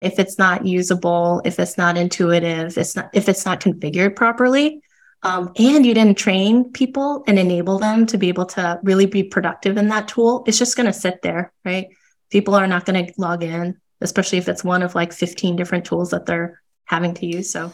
[0.00, 4.82] if it's not usable, if it's not intuitive, it's not if it's not configured properly,
[5.22, 9.22] um, and you didn't train people and enable them to be able to really be
[9.22, 11.88] productive in that tool, it's just going to sit there, right?
[12.30, 15.84] People are not going to log in, especially if it's one of like 15 different
[15.84, 17.50] tools that they're having to use.
[17.50, 17.72] So.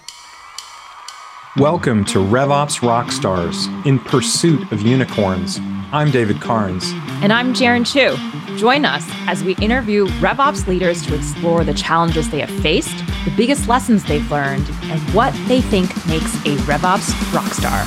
[1.59, 5.59] Welcome to RevOps Rockstars in Pursuit of Unicorns.
[5.91, 6.93] I'm David Carnes.
[7.23, 8.59] And I'm Jarin Chu.
[8.59, 12.95] Join us as we interview RevOps leaders to explore the challenges they have faced,
[13.25, 17.87] the biggest lessons they've learned, and what they think makes a RevOps rockstar.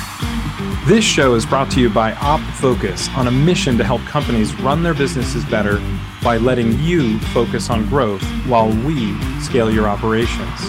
[0.88, 4.82] This show is brought to you by OpFocus on a mission to help companies run
[4.82, 5.80] their businesses better
[6.24, 10.60] by letting you focus on growth while we scale your operations.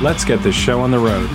[0.00, 1.28] Let's get this show on the road.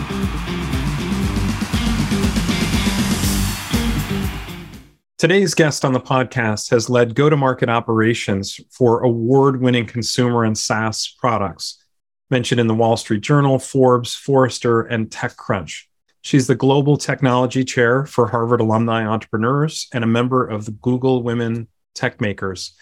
[5.22, 10.44] Today's guest on the podcast has led go to market operations for award winning consumer
[10.44, 11.86] and SaaS products,
[12.32, 15.84] mentioned in the Wall Street Journal, Forbes, Forrester, and TechCrunch.
[16.22, 21.22] She's the Global Technology Chair for Harvard Alumni Entrepreneurs and a member of the Google
[21.22, 22.74] Women Tech Makers.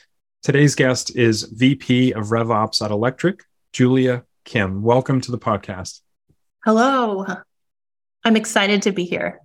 [0.42, 3.44] Today's guest is VP of RevOps at Electric,
[3.74, 4.82] Julia Kim.
[4.82, 6.00] Welcome to the podcast.
[6.64, 7.26] Hello.
[8.24, 9.42] I'm excited to be here.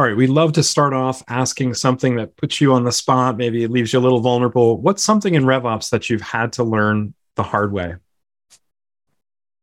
[0.00, 3.36] All right, we'd love to start off asking something that puts you on the spot,
[3.36, 4.80] maybe it leaves you a little vulnerable.
[4.80, 7.96] What's something in RevOps that you've had to learn the hard way?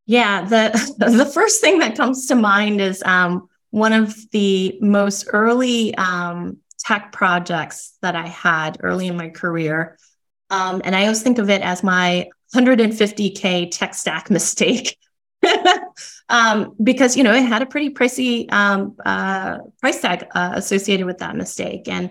[0.06, 5.26] Yeah, the the first thing that comes to mind is um, one of the most
[5.32, 9.98] early um, tech projects that I had early in my career,
[10.50, 14.98] um, and I always think of it as my 150k tech stack mistake.
[16.28, 21.06] um, because you know it had a pretty pricey um, uh, price tag uh, associated
[21.06, 22.10] with that mistake, and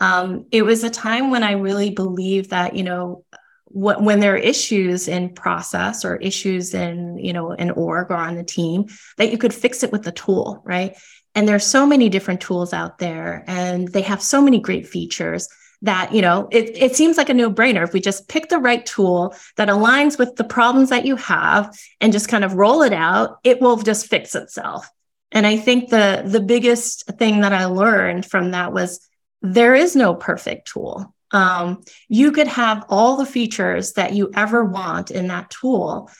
[0.00, 3.24] um, it was a time when I really believed that you know
[3.66, 8.16] wh- when there are issues in process or issues in you know an org or
[8.16, 10.96] on the team, that you could fix it with the tool, right?
[11.34, 15.48] And there's so many different tools out there, and they have so many great features
[15.86, 18.84] that you know it, it seems like a no-brainer if we just pick the right
[18.86, 22.92] tool that aligns with the problems that you have and just kind of roll it
[22.92, 24.88] out it will just fix itself.
[25.32, 29.00] And i think the the biggest thing that i learned from that was
[29.42, 31.14] there is no perfect tool.
[31.30, 36.10] Um, you could have all the features that you ever want in that tool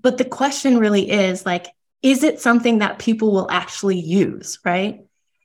[0.00, 1.66] but the question really is like
[2.02, 5.00] is it something that people will actually use right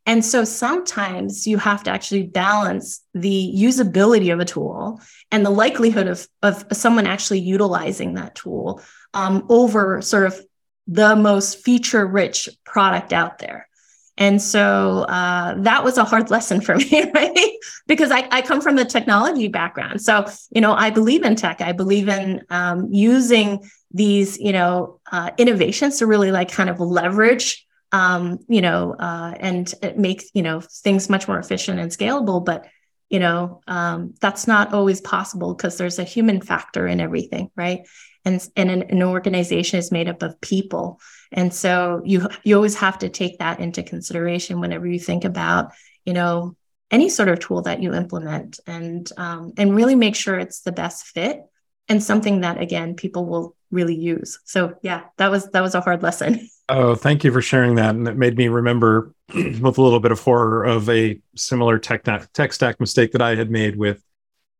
[0.06, 5.00] and so sometimes you have to actually balance the usability of a tool
[5.31, 8.81] and the likelihood of, of someone actually utilizing that tool
[9.13, 10.40] um, over sort of
[10.88, 13.69] the most feature rich product out there.
[14.18, 17.50] And so uh, that was a hard lesson for me, right?
[17.88, 20.02] because I, I, come from the technology background.
[20.02, 21.62] So, you know, I believe in tech.
[21.62, 26.80] I believe in um, using these, you know, uh, innovations to really like kind of
[26.80, 31.92] leverage um, you know, uh, and it makes, you know, things much more efficient and
[31.92, 32.44] scalable.
[32.44, 32.68] But,
[33.09, 37.88] you know, um, that's not always possible because there's a human factor in everything, right?
[38.26, 41.00] And, and an, an organization is made up of people.
[41.31, 45.72] And so you you always have to take that into consideration whenever you think about,
[46.06, 46.56] you know,
[46.90, 50.72] any sort of tool that you implement and um, and really make sure it's the
[50.72, 51.42] best fit
[51.90, 54.40] and something that again people will really use.
[54.46, 56.48] So yeah, that was that was a hard lesson.
[56.69, 57.96] Oh, thank you for sharing that.
[57.96, 62.03] And it made me remember with a little bit of horror of a similar tech,
[62.34, 64.01] tech stack mistake that I had made with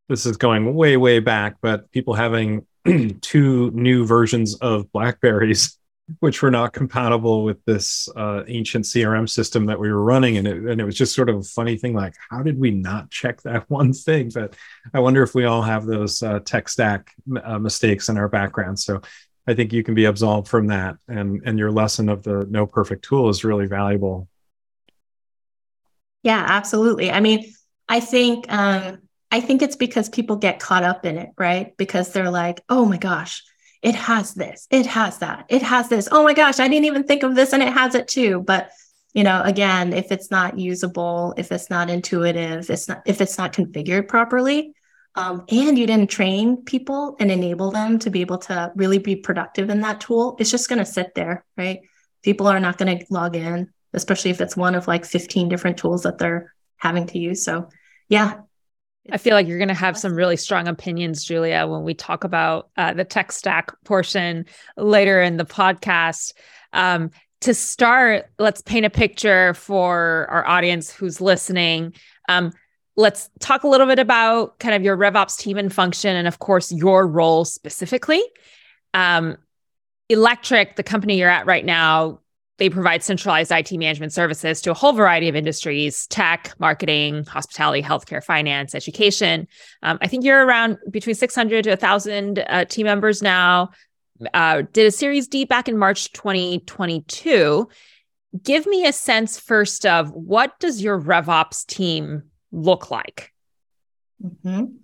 [0.10, 2.66] this is going way, way back, but people having
[3.22, 5.78] two new versions of Blackberries,
[6.20, 10.36] which were not compatible with this uh, ancient CRM system that we were running.
[10.36, 12.72] And it, and it was just sort of a funny thing like, how did we
[12.72, 14.30] not check that one thing?
[14.34, 14.56] But
[14.94, 18.78] I wonder if we all have those uh, tech stack uh, mistakes in our background.
[18.80, 19.02] So
[19.46, 20.98] I think you can be absolved from that.
[21.08, 24.28] And and your lesson of the no perfect tool is really valuable.
[26.24, 27.12] Yeah, absolutely.
[27.12, 27.54] I mean,
[27.90, 29.00] I think um,
[29.32, 31.76] I think it's because people get caught up in it, right?
[31.78, 33.44] Because they're like, oh my gosh,
[33.82, 36.08] it has this, it has that, it has this.
[36.12, 38.42] Oh my gosh, I didn't even think of this, and it has it too.
[38.42, 38.70] But
[39.14, 43.38] you know, again, if it's not usable, if it's not intuitive, it's not if it's
[43.38, 44.73] not configured properly,
[45.16, 49.16] um, and you didn't train people and enable them to be able to really be
[49.16, 51.82] productive in that tool, it's just going to sit there, right?
[52.24, 55.78] People are not going to log in, especially if it's one of like 15 different
[55.78, 57.44] tools that they're having to use.
[57.44, 57.70] So,
[58.10, 58.42] yeah.
[59.12, 62.24] I feel like you're going to have some really strong opinions, Julia, when we talk
[62.24, 64.46] about uh, the tech stack portion
[64.78, 66.34] later in the podcast.
[66.72, 67.12] Um,
[67.42, 71.94] to start, let's paint a picture for our audience who's listening.
[72.30, 72.54] Um,
[72.96, 76.40] let's talk a little bit about kind of your RevOps team and function, and of
[76.40, 78.22] course, your role specifically.
[78.94, 79.38] Um,
[80.10, 82.20] Electric, the company you're at right now,
[82.60, 87.82] they provide centralized IT management services to a whole variety of industries tech, marketing, hospitality,
[87.82, 89.48] healthcare, finance, education.
[89.82, 93.72] Um, I think you're around between 600 to 1,000 uh, team members now.
[94.34, 97.68] Uh, did a Series D back in March 2022.
[98.44, 103.34] Give me a sense first of what does your RevOps team look like?
[104.24, 104.76] Mm-hmm.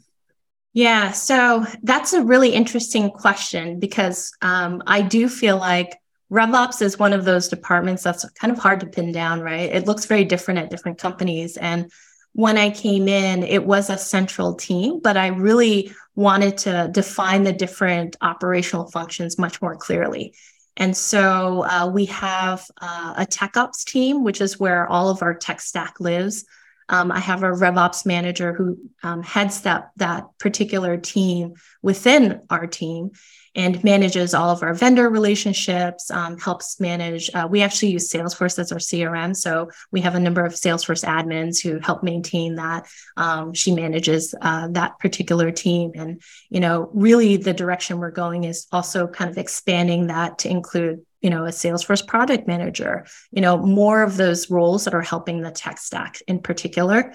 [0.73, 5.97] Yeah, so that's a really interesting question because um, I do feel like
[6.31, 9.73] RevOps is one of those departments that's kind of hard to pin down, right?
[9.73, 11.57] It looks very different at different companies.
[11.57, 11.91] And
[12.33, 17.43] when I came in, it was a central team, but I really wanted to define
[17.43, 20.35] the different operational functions much more clearly.
[20.77, 25.23] And so uh, we have uh, a tech ops team, which is where all of
[25.23, 26.45] our tech stack lives.
[26.89, 32.67] Um, I have a RevOps manager who um, heads that that particular team within our
[32.67, 33.11] team
[33.55, 37.29] and manages all of our vendor relationships, um, helps manage.
[37.33, 39.35] Uh, we actually use Salesforce as our CRM.
[39.35, 42.87] So we have a number of Salesforce admins who help maintain that.
[43.17, 45.91] Um, she manages uh, that particular team.
[45.95, 50.49] And, you know, really the direction we're going is also kind of expanding that to
[50.49, 55.01] include you know, a Salesforce product manager, you know, more of those roles that are
[55.01, 57.13] helping the tech stack in particular.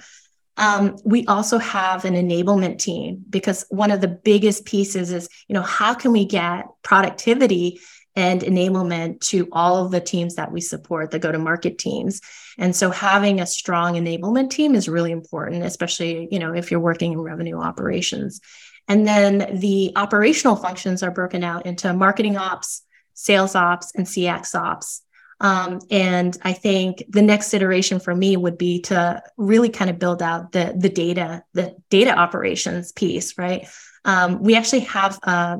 [0.56, 5.54] Um, we also have an enablement team because one of the biggest pieces is, you
[5.54, 7.80] know, how can we get productivity
[8.16, 12.20] and enablement to all of the teams that we support, the go to market teams.
[12.58, 16.78] And so having a strong enablement team is really important, especially, you know, if you're
[16.78, 18.40] working in revenue operations.
[18.86, 22.82] And then the operational functions are broken out into marketing ops,
[23.14, 25.02] sales ops, and CX ops.
[25.40, 29.98] Um, and I think the next iteration for me would be to really kind of
[29.98, 33.66] build out the the data, the data operations piece, right?
[34.04, 35.58] Um, we actually have a,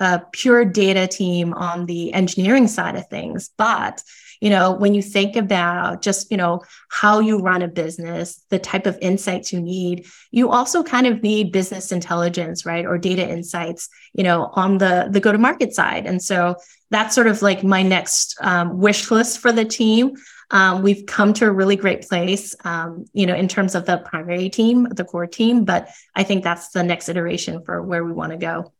[0.00, 4.02] a pure data team on the engineering side of things, but
[4.40, 8.58] you know when you think about just you know how you run a business the
[8.58, 13.28] type of insights you need you also kind of need business intelligence right or data
[13.28, 16.56] insights you know on the the go to market side and so
[16.90, 20.14] that's sort of like my next um, wish list for the team.
[20.50, 23.98] Um, we've come to a really great place, um, you know, in terms of the
[23.98, 28.12] primary team, the core team, but I think that's the next iteration for where we
[28.12, 28.72] want to go.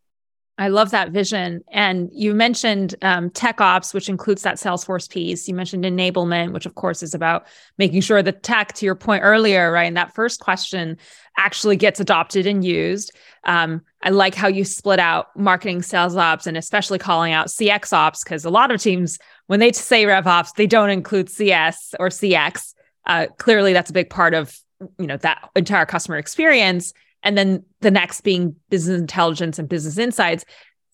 [0.58, 1.62] I love that vision.
[1.70, 5.46] And you mentioned um, tech ops, which includes that Salesforce piece.
[5.46, 9.22] You mentioned enablement, which of course is about making sure the tech, to your point
[9.22, 9.84] earlier, right?
[9.84, 10.96] And that first question
[11.36, 13.12] actually gets adopted and used.
[13.44, 17.92] Um, I like how you split out marketing, sales ops, and especially calling out CX
[17.92, 19.18] ops, because a lot of teams,
[19.48, 22.72] when they say RevOps, they don't include CS or CX.
[23.04, 24.58] Uh, clearly, that's a big part of
[24.98, 26.92] you know that entire customer experience
[27.26, 30.44] and then the next being business intelligence and business insights.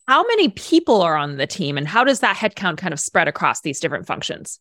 [0.08, 3.28] How many people are on the team and how does that headcount kind of spread
[3.28, 4.58] across these different functions?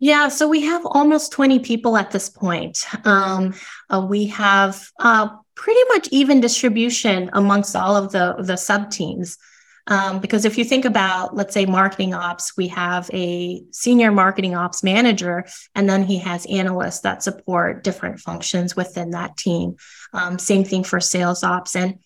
[0.00, 2.84] Yeah, so we have almost 20 people at this point.
[3.04, 3.54] Um,
[3.88, 9.38] uh, we have uh, pretty much even distribution amongst all of the, the sub teams.
[9.88, 14.54] Um, because if you think about, let's say, marketing ops, we have a senior marketing
[14.54, 15.44] ops manager,
[15.74, 19.76] and then he has analysts that support different functions within that team.
[20.12, 21.74] Um, same thing for sales ops.
[21.74, 21.98] And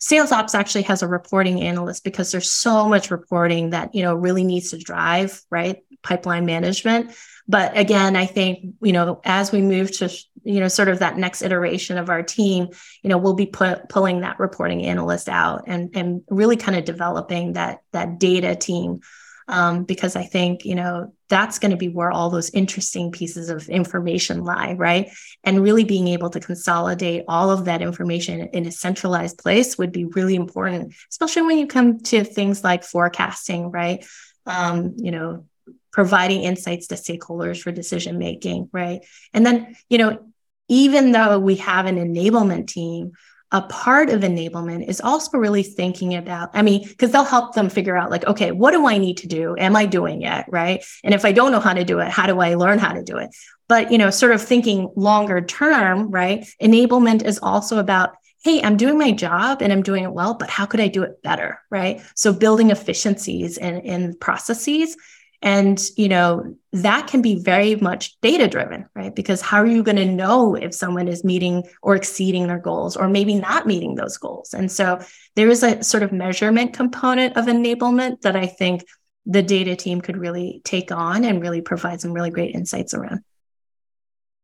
[0.00, 4.14] sales ops actually has a reporting analyst because there's so much reporting that you know
[4.14, 7.14] really needs to drive right pipeline management
[7.46, 10.10] but again i think you know as we move to
[10.44, 12.68] you know sort of that next iteration of our team
[13.02, 13.46] you know we'll be
[13.88, 19.00] pulling that reporting analyst out and and really kind of developing that that data team.
[19.48, 23.50] Um, because i think you know that's going to be where all those interesting pieces
[23.50, 25.10] of information lie right?
[25.42, 29.90] And really being able to consolidate all of that information in a centralized place would
[29.90, 34.06] be really important especially when you come to things like forecasting right?
[34.46, 35.46] Um, you know
[35.92, 39.04] providing insights to stakeholders for decision making, right?
[39.32, 40.29] And then, you know,
[40.70, 43.12] even though we have an enablement team,
[43.52, 47.68] a part of enablement is also really thinking about, I mean, because they'll help them
[47.68, 49.56] figure out, like, okay, what do I need to do?
[49.58, 50.44] Am I doing it?
[50.48, 50.84] Right.
[51.02, 53.02] And if I don't know how to do it, how do I learn how to
[53.02, 53.34] do it?
[53.68, 56.46] But, you know, sort of thinking longer term, right?
[56.62, 58.10] Enablement is also about,
[58.44, 61.02] hey, I'm doing my job and I'm doing it well, but how could I do
[61.02, 61.60] it better?
[61.70, 62.00] Right.
[62.14, 64.96] So building efficiencies and in, in processes
[65.42, 69.14] and, you know, that can be very much data driven, right?
[69.14, 72.96] Because how are you going to know if someone is meeting or exceeding their goals
[72.96, 74.52] or maybe not meeting those goals?
[74.52, 75.00] And so
[75.36, 78.84] there is a sort of measurement component of enablement that I think
[79.24, 83.20] the data team could really take on and really provide some really great insights around.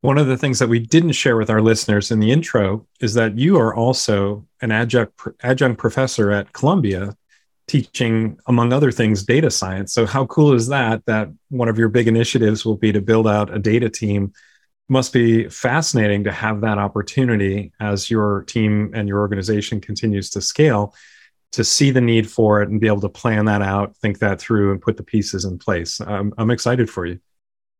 [0.00, 3.14] One of the things that we didn't share with our listeners in the intro is
[3.14, 7.16] that you are also an adjunct adjunct professor at Columbia
[7.68, 9.92] teaching, among other things, data science.
[9.92, 11.04] So, how cool is that?
[11.06, 14.32] That one of your big initiatives will be to build out a data team.
[14.88, 20.40] Must be fascinating to have that opportunity as your team and your organization continues to
[20.40, 20.94] scale
[21.52, 24.40] to see the need for it and be able to plan that out, think that
[24.40, 26.00] through, and put the pieces in place.
[26.00, 27.18] I'm, I'm excited for you.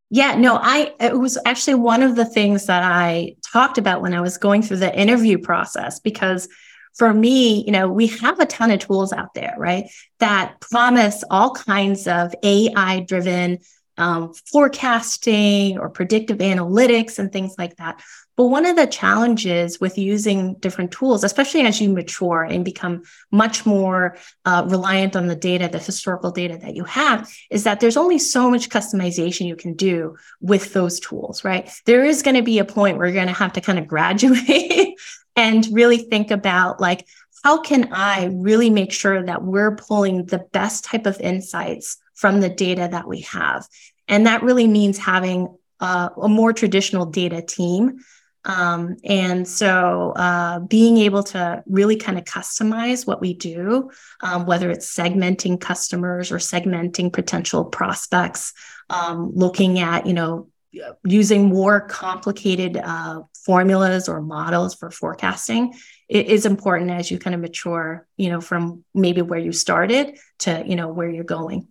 [0.09, 4.14] Yeah, no, I it was actually one of the things that I talked about when
[4.14, 6.49] I was going through the interview process because
[6.97, 9.91] for me, you know, we have a ton of tools out there, right?
[10.19, 13.59] That promise all kinds of AI driven
[13.99, 18.03] um, forecasting or predictive analytics and things like that.
[18.37, 23.05] But one of the challenges with using different tools, especially as you mature and become
[23.33, 27.81] much more uh, reliant on the data, the historical data that you have, is that
[27.81, 31.71] there's only so much customization you can do with those tools, right?
[31.87, 33.87] There is going to be a point where you're going to have to kind of
[33.88, 34.95] graduate
[35.37, 37.07] and really think about like,
[37.45, 42.40] how can I really make sure that we're pulling the best type of insights from
[42.40, 43.69] the data that we have?
[44.09, 48.00] And that really means having uh, a more traditional data team
[48.47, 53.90] um, and so uh, being able to really kind of customize what we do,
[54.23, 58.52] um, whether it's segmenting customers or segmenting potential prospects,
[58.88, 60.49] um, looking at, you know,
[61.04, 65.73] using more complicated uh, formulas or models for forecasting
[66.09, 70.18] it is important as you kind of mature, you know, from maybe where you started
[70.40, 71.66] to, you know, where you're going.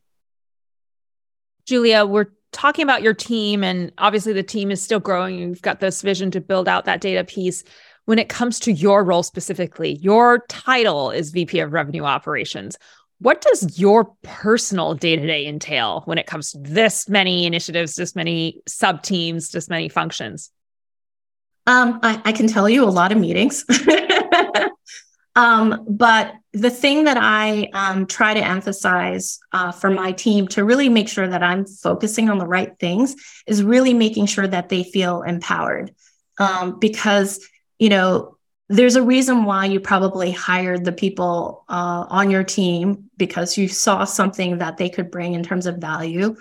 [1.66, 5.40] Julia, we're talking about your team, and obviously the team is still growing.
[5.40, 7.64] You've got this vision to build out that data piece.
[8.06, 12.78] When it comes to your role specifically, your title is VP of Revenue Operations.
[13.26, 17.96] What does your personal day to day entail when it comes to this many initiatives,
[17.96, 20.52] this many sub teams, this many functions?
[21.66, 23.66] Um, I, I, can tell you a lot of meetings.
[25.38, 30.64] Um, but the thing that I um, try to emphasize uh, for my team to
[30.64, 34.70] really make sure that I'm focusing on the right things is really making sure that
[34.70, 35.94] they feel empowered.
[36.40, 37.46] Um, because,
[37.80, 38.38] you know,
[38.70, 43.68] there's a reason why you probably hired the people uh, on your team because you
[43.68, 46.36] saw something that they could bring in terms of value.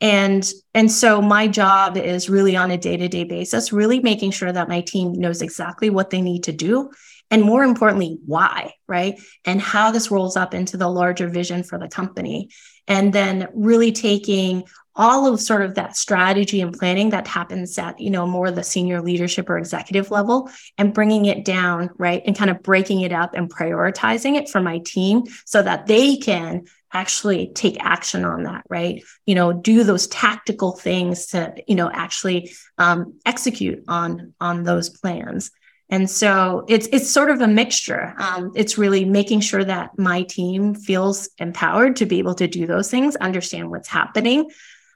[0.00, 4.68] And and so my job is really on a day-to-day basis really making sure that
[4.68, 6.90] my team knows exactly what they need to do
[7.30, 9.18] and more importantly why right?
[9.46, 12.50] And how this rolls up into the larger vision for the company.
[12.86, 14.64] And then really taking
[14.94, 18.62] all of sort of that strategy and planning that happens at you know more the
[18.62, 23.12] senior leadership or executive level and bringing it down right and kind of breaking it
[23.12, 28.42] up and prioritizing it for my team so that they can actually take action on
[28.42, 34.34] that right you know do those tactical things to you know actually um, execute on
[34.40, 35.50] on those plans
[35.92, 38.14] and so it's it's sort of a mixture.
[38.16, 42.66] Um, it's really making sure that my team feels empowered to be able to do
[42.66, 44.48] those things, understand what's happening.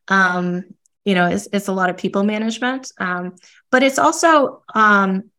[0.08, 0.64] Um,
[1.04, 3.36] you know, it's, it's a lot of people management, um,
[3.70, 5.30] but it's also um,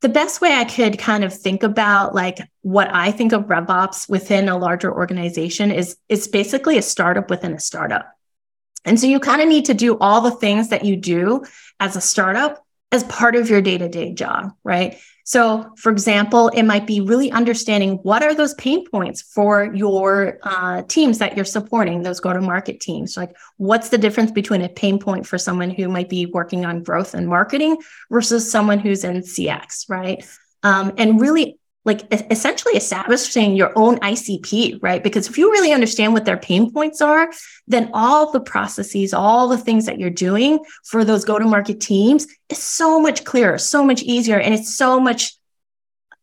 [0.00, 4.08] the best way I could kind of think about like what I think of RevOps
[4.08, 8.12] within a larger organization is it's basically a startup within a startup.
[8.84, 11.44] And so you kind of need to do all the things that you do
[11.78, 14.98] as a startup as part of your day to day job, right?
[15.24, 20.38] So, for example, it might be really understanding what are those pain points for your
[20.42, 23.16] uh, teams that you're supporting, those go to market teams.
[23.16, 26.82] Like, what's the difference between a pain point for someone who might be working on
[26.82, 27.76] growth and marketing
[28.10, 30.24] versus someone who's in CX, right?
[30.62, 35.02] Um, and really like essentially establishing your own ICP, right?
[35.02, 37.30] Because if you really understand what their pain points are,
[37.66, 41.80] then all the processes, all the things that you're doing for those go to market
[41.80, 44.38] teams is so much clearer, so much easier.
[44.38, 45.34] And it's so much,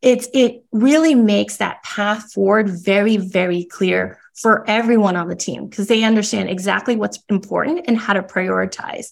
[0.02, 5.68] it's, it really makes that path forward very, very clear for everyone on the team
[5.68, 9.08] because they understand exactly what's important and how to prioritize.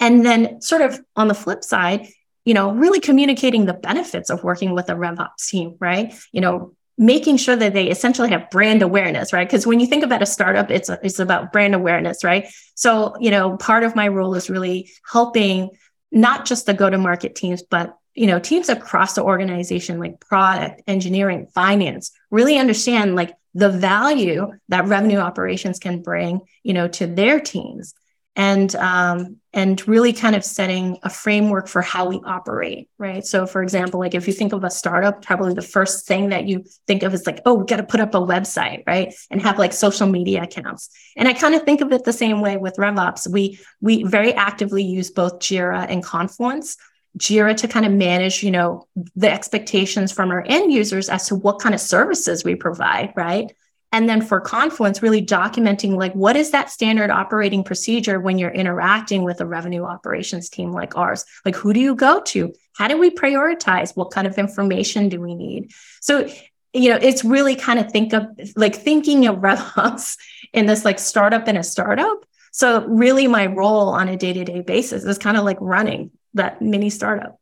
[0.00, 2.08] And then, sort of on the flip side,
[2.44, 6.14] you know, really communicating the benefits of working with a RevOps team, right?
[6.32, 9.48] You know, making sure that they essentially have brand awareness, right?
[9.48, 12.46] Because when you think about a startup, it's a, it's about brand awareness, right?
[12.74, 15.70] So, you know, part of my role is really helping
[16.12, 21.48] not just the go-to-market teams, but you know, teams across the organization, like product, engineering,
[21.52, 27.40] finance, really understand like the value that revenue operations can bring, you know, to their
[27.40, 27.94] teams
[28.36, 33.24] and um, and really kind of setting a framework for how we operate right?
[33.24, 36.46] So for example like if you think of a startup probably the first thing that
[36.46, 39.14] you think of is like oh we got to put up a website right?
[39.30, 40.90] And have like social media accounts.
[41.16, 43.30] And i kind of think of it the same way with revops.
[43.30, 46.76] We we very actively use both jira and confluence.
[47.16, 51.36] Jira to kind of manage you know the expectations from our end users as to
[51.36, 53.52] what kind of services we provide right
[53.94, 58.50] And then for Confluence, really documenting like what is that standard operating procedure when you're
[58.50, 61.24] interacting with a revenue operations team like ours?
[61.44, 62.52] Like who do you go to?
[62.76, 63.94] How do we prioritize?
[63.94, 65.70] What kind of information do we need?
[66.00, 66.28] So
[66.72, 70.18] you know, it's really kind of think of like thinking of RevOps
[70.52, 72.26] in this like startup in a startup.
[72.50, 76.90] So really my role on a day-to-day basis is kind of like running that mini
[76.90, 77.38] startup.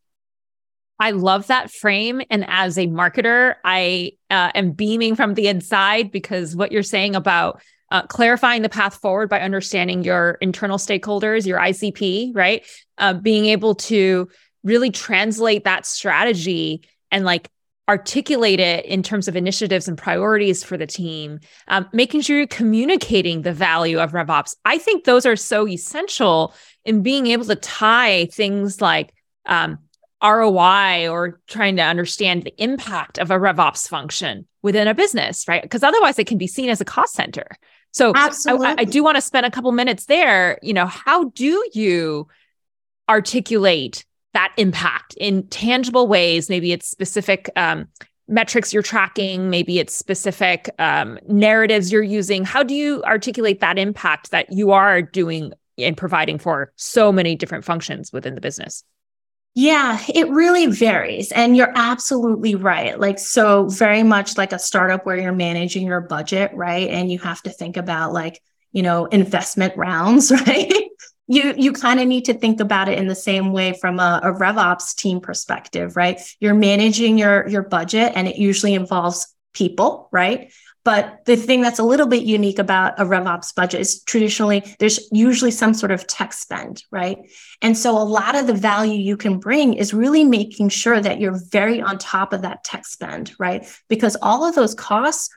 [0.99, 2.23] I love that frame.
[2.31, 7.17] And as a marketer, I uh, am beaming from the inside because what you're saying
[7.17, 12.65] about uh, clarifying the path forward by understanding your internal stakeholders, your ICP, right?
[12.99, 14.29] Uh, being able to
[14.65, 17.51] really translate that strategy and like
[17.89, 22.47] articulate it in terms of initiatives and priorities for the team, um, making sure you're
[22.47, 24.55] communicating the value of RevOps.
[24.65, 29.13] I think those are so essential in being able to tie things like
[29.47, 29.79] um,
[30.23, 35.62] ROI or trying to understand the impact of a RevOps function within a business, right?
[35.62, 37.47] Because otherwise it can be seen as a cost center.
[37.91, 38.12] So
[38.64, 40.59] I, I, do want to spend a couple minutes there.
[40.62, 42.26] You know, how do you
[43.09, 46.49] articulate that impact in tangible ways?
[46.49, 47.88] Maybe it's specific um,
[48.29, 52.45] metrics you're tracking, maybe it's specific um, narratives you're using.
[52.45, 57.37] How do you articulate that impact that you are doing and providing for so many
[57.37, 58.85] different functions within the business?
[59.55, 61.31] Yeah, it really varies.
[61.31, 62.99] And you're absolutely right.
[62.99, 66.89] Like, so very much like a startup where you're managing your budget, right?
[66.89, 68.41] And you have to think about like,
[68.73, 70.73] you know, investment rounds, right?
[71.29, 74.21] you you kind of need to think about it in the same way from a,
[74.25, 76.21] a RevOps team perspective, right?
[76.41, 80.53] You're managing your your budget and it usually involves people, right?
[80.85, 85.09] But the thing that's a little bit unique about a RevOps budget is traditionally there's
[85.12, 87.19] usually some sort of tech spend, right?
[87.61, 91.21] And so a lot of the value you can bring is really making sure that
[91.21, 93.65] you're very on top of that tech spend, right?
[93.89, 95.31] Because all of those costs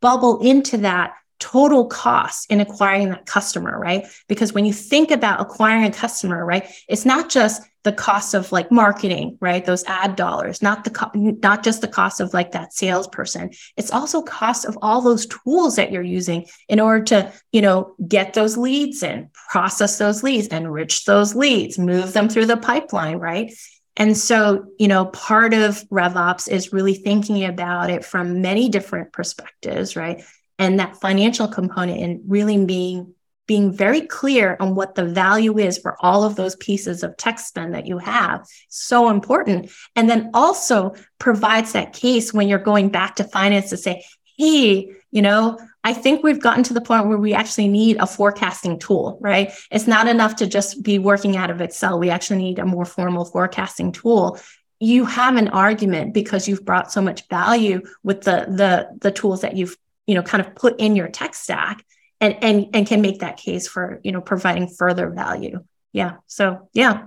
[0.00, 4.06] bubble into that total cost in acquiring that customer, right?
[4.28, 8.52] Because when you think about acquiring a customer, right, it's not just the cost of
[8.52, 9.64] like marketing, right?
[9.64, 13.50] Those ad dollars, not the co- not just the cost of like that salesperson.
[13.76, 17.96] It's also cost of all those tools that you're using in order to, you know,
[18.06, 23.16] get those leads in, process those leads, enrich those leads, move them through the pipeline,
[23.16, 23.52] right?
[23.96, 29.12] And so, you know, part of RevOps is really thinking about it from many different
[29.12, 30.24] perspectives, right?
[30.62, 33.14] And that financial component and really being
[33.48, 37.40] being very clear on what the value is for all of those pieces of tech
[37.40, 38.46] spend that you have.
[38.68, 39.70] So important.
[39.96, 44.04] And then also provides that case when you're going back to finance to say
[44.38, 48.06] hey you know i think we've gotten to the point where we actually need a
[48.06, 49.52] forecasting tool right?
[49.70, 51.98] It's not enough to just be working out of excel.
[51.98, 54.38] We actually need a more formal forecasting tool.
[54.80, 59.42] You have an argument because you've brought so much value with the the the tools
[59.42, 61.84] that you've you know kind of put in your tech stack
[62.20, 66.68] and and and can make that case for you know providing further value yeah so
[66.72, 67.06] yeah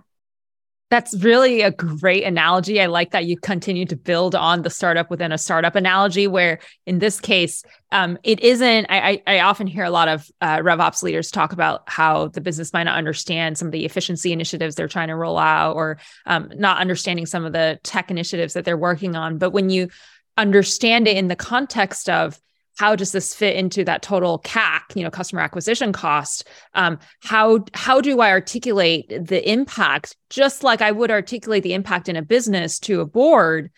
[0.92, 2.80] that's really a great analogy.
[2.80, 6.60] I like that you continue to build on the startup within a startup analogy, where
[6.86, 8.86] in this case, um, it isn't.
[8.90, 12.72] I, I, often hear a lot of uh, RevOps leaders talk about how the business
[12.72, 16.52] might not understand some of the efficiency initiatives they're trying to roll out, or um,
[16.56, 19.40] not understanding some of the tech initiatives that they're working on.
[19.40, 19.90] But when you
[20.38, 22.40] understand it in the context of
[22.78, 26.48] how does this fit into that total CAC, you know, customer acquisition cost?
[26.74, 32.10] Um, how how do I articulate the impact, just like I would articulate the impact
[32.10, 33.72] in a business to a board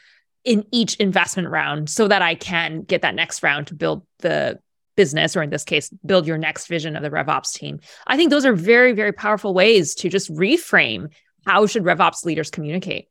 [0.43, 4.59] in each investment round, so that I can get that next round to build the
[4.95, 7.79] business, or in this case, build your next vision of the RevOps team.
[8.07, 11.11] I think those are very very powerful ways to just reframe
[11.45, 13.07] how should RevOps leaders communicate.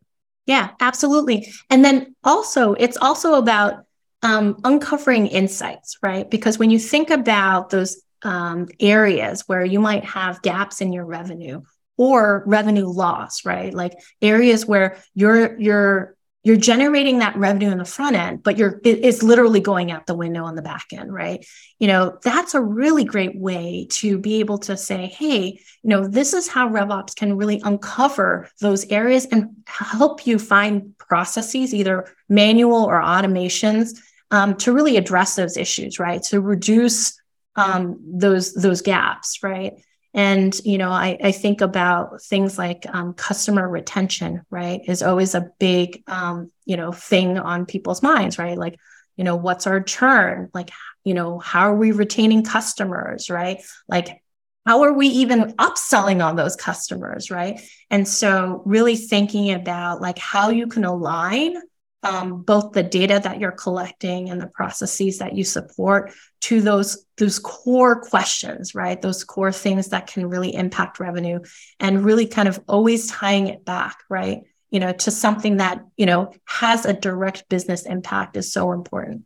[0.46, 1.53] Yeah, absolutely.
[1.70, 3.86] And then also, it's also about
[4.22, 6.29] um, uncovering insights, right?
[6.29, 11.05] Because when you think about those um, areas where you might have gaps in your
[11.05, 11.61] revenue
[11.96, 13.72] or revenue loss, right?
[13.72, 16.15] Like areas where you're you're
[16.46, 20.14] you're generating that revenue in the front end, but you're it's literally going out the
[20.14, 21.44] window on the back end, right?
[21.80, 26.06] You know, that's a really great way to be able to say, hey, you know,
[26.06, 32.06] this is how RevOps can really uncover those areas and help you find processes, either
[32.28, 33.98] manual or automations
[34.30, 36.22] um, to really address those issues, right?
[36.30, 37.20] To reduce
[37.56, 39.72] um, those those gaps, right?
[40.16, 44.81] And you know, I, I think about things like um, customer retention, right?
[44.88, 48.57] Is always a big um, you know thing on people's minds, right?
[48.57, 48.81] Like,
[49.16, 50.48] you know, what's our churn?
[50.55, 50.70] Like,
[51.05, 53.62] you know, how are we retaining customers, right?
[53.88, 54.22] Like,
[54.64, 57.61] how are we even upselling on those customers, right?
[57.90, 61.57] And so, really thinking about like how you can align
[62.06, 67.04] um, both the data that you're collecting and the processes that you support to those
[67.18, 69.00] those core questions right?
[69.02, 71.40] Those core things that can really impact revenue
[71.80, 74.42] and really kind of always tying it back right?
[74.70, 79.24] You know to something that you know has a direct business impact is so important.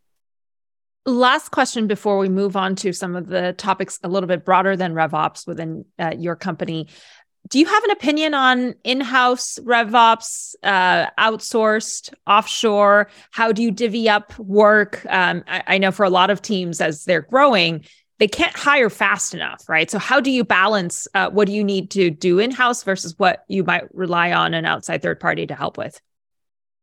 [1.06, 4.76] Last question before we move on to some of the topics a little bit broader
[4.76, 6.88] than RevOps within uh, your company
[7.48, 13.08] do you have an opinion on in-house RevOps, uh, outsourced, offshore?
[13.32, 15.04] How do you divvy up work?
[15.08, 17.84] Um, I, I, know for a lot of teams, as they're growing,
[18.18, 19.90] they can't hire fast enough, right?
[19.90, 23.44] So how do you balance uh, what do you need to do in-house versus what
[23.48, 26.00] you might rely on an outside third party to help with?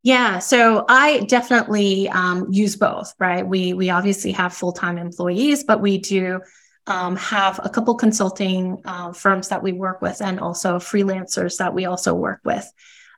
[0.03, 3.45] Yeah, so I definitely um, use both, right?
[3.45, 6.41] We we obviously have full time employees, but we do
[6.87, 11.73] um, have a couple consulting uh, firms that we work with and also freelancers that
[11.73, 12.69] we also work with.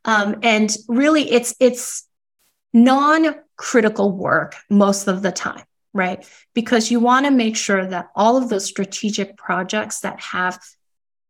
[0.05, 2.07] Um, and really it's it's
[2.73, 6.23] non-critical work most of the time right?
[6.53, 10.59] Because you want to make sure that all of those strategic projects that have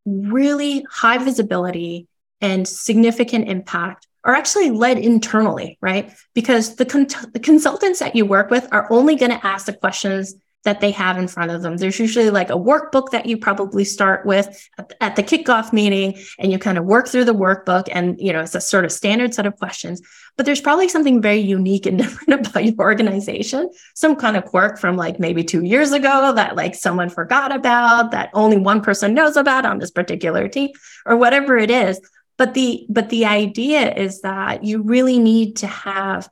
[0.05, 2.07] really high visibility
[2.41, 6.13] and significant impact are actually led internally right?
[6.33, 9.73] Because the, con- the consultants that you work with are only going to ask the
[9.73, 11.77] questions that they have in front of them.
[11.77, 14.69] There's usually like a workbook that you probably start with
[14.99, 18.41] at the kickoff meeting and you kind of work through the workbook and you know
[18.41, 20.01] it's a sort of standard set of questions.
[20.35, 24.79] But there's probably something very unique and different about your organization, some kind of quirk
[24.79, 29.13] from like maybe 2 years ago that like someone forgot about that only one person
[29.13, 30.71] knows about on this particular team
[31.05, 32.01] or whatever it is.
[32.37, 36.29] But the but the idea is that you really need to have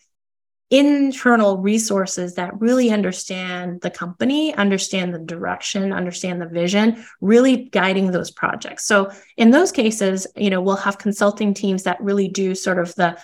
[0.70, 8.12] internal resources that really understand the company, understand the direction, understand the vision, really guiding
[8.12, 8.86] those projects.
[8.86, 12.94] So in those cases, you know, we'll have consulting teams that really do sort of
[12.96, 13.18] the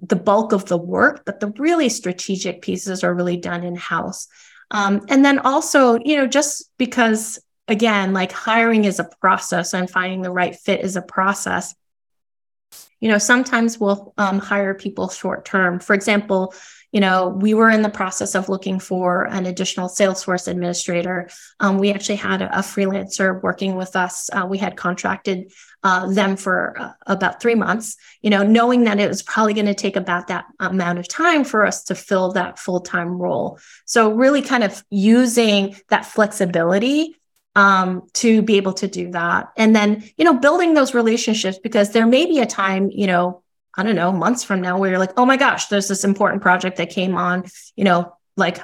[0.00, 4.28] the bulk of the work, but the really strategic pieces are really done in house.
[4.70, 9.88] Um, and then also, you know, just because again, like hiring is a process and
[9.88, 11.74] finding the right fit is a process
[13.04, 15.78] you know sometimes we'll um, hire people short term.
[15.78, 16.54] For example
[16.90, 21.28] you know we were in the process of looking for an additional salesforce administrator.
[21.60, 24.30] Um, we actually had a, a, freelancer working with us.
[24.32, 28.98] Uh, we had contracted uh, them for uh, about three months you know knowing that
[28.98, 32.32] it was probably going to take about that amount of time for us to fill
[32.32, 33.58] that full-time role.
[33.84, 37.16] So really kind of using that flexibility
[37.54, 39.52] um, to be able to do that.
[39.56, 43.42] And then, you know, building those relationships because there may be a time, you know,
[43.76, 46.42] I don't know, months from now where you're like, oh my gosh, there's this important
[46.42, 47.44] project that came on,
[47.76, 48.58] you know, like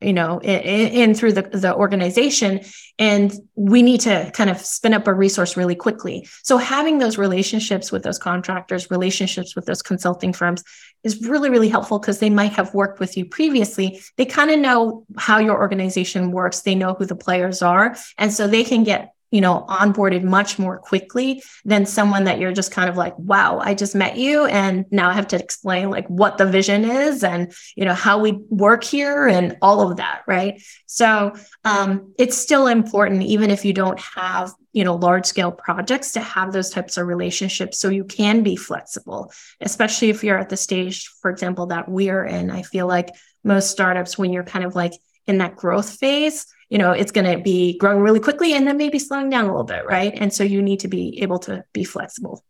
[0.00, 2.60] you know in, in, through the, the organization.
[2.98, 6.26] And we need to kind of spin up a resource really quickly.
[6.42, 10.62] So having those relationships with those contractors relationships with those consulting firms
[11.02, 14.00] is really really helpful because they might have worked with you previously.
[14.16, 16.60] They kind of know how your organization works.
[16.60, 17.96] They know who the players are.
[18.18, 22.52] And so they can get you know onboarded much more quickly than someone that you're
[22.52, 25.90] just kind of like wow i just met you and now i have to explain
[25.90, 29.96] like what the vision is and you know how we work here and all of
[29.96, 30.62] that right?
[30.86, 31.34] So
[31.64, 36.20] um, it's still important even if you don't have you know large scale projects to
[36.20, 40.56] have those types of relationships so you can be flexible especially if you're at the
[40.56, 42.50] stage for example that we're in.
[42.50, 43.10] I feel like
[43.44, 44.92] most startups when you're kind of like
[45.26, 48.76] in that growth phase you know it's going to be growing really quickly and then
[48.76, 50.12] maybe slowing down a little bit right?
[50.16, 52.44] And so you need to be able to be flexible.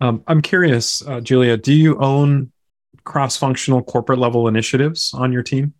[0.00, 2.52] Um, i'm curious uh, julia do you own
[3.04, 5.74] cross-functional corporate level initiatives on your team?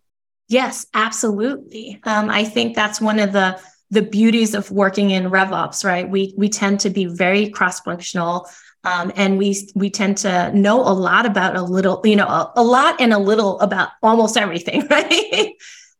[0.47, 1.99] Yes absolutely.
[2.03, 6.09] Um, i think that's one of the the beauties of working in revops right?
[6.09, 8.47] We we tend to be very cross-functional
[8.83, 12.51] um, and we we tend to know a lot about a little you know a,
[12.55, 15.53] a lot and a little about almost everything right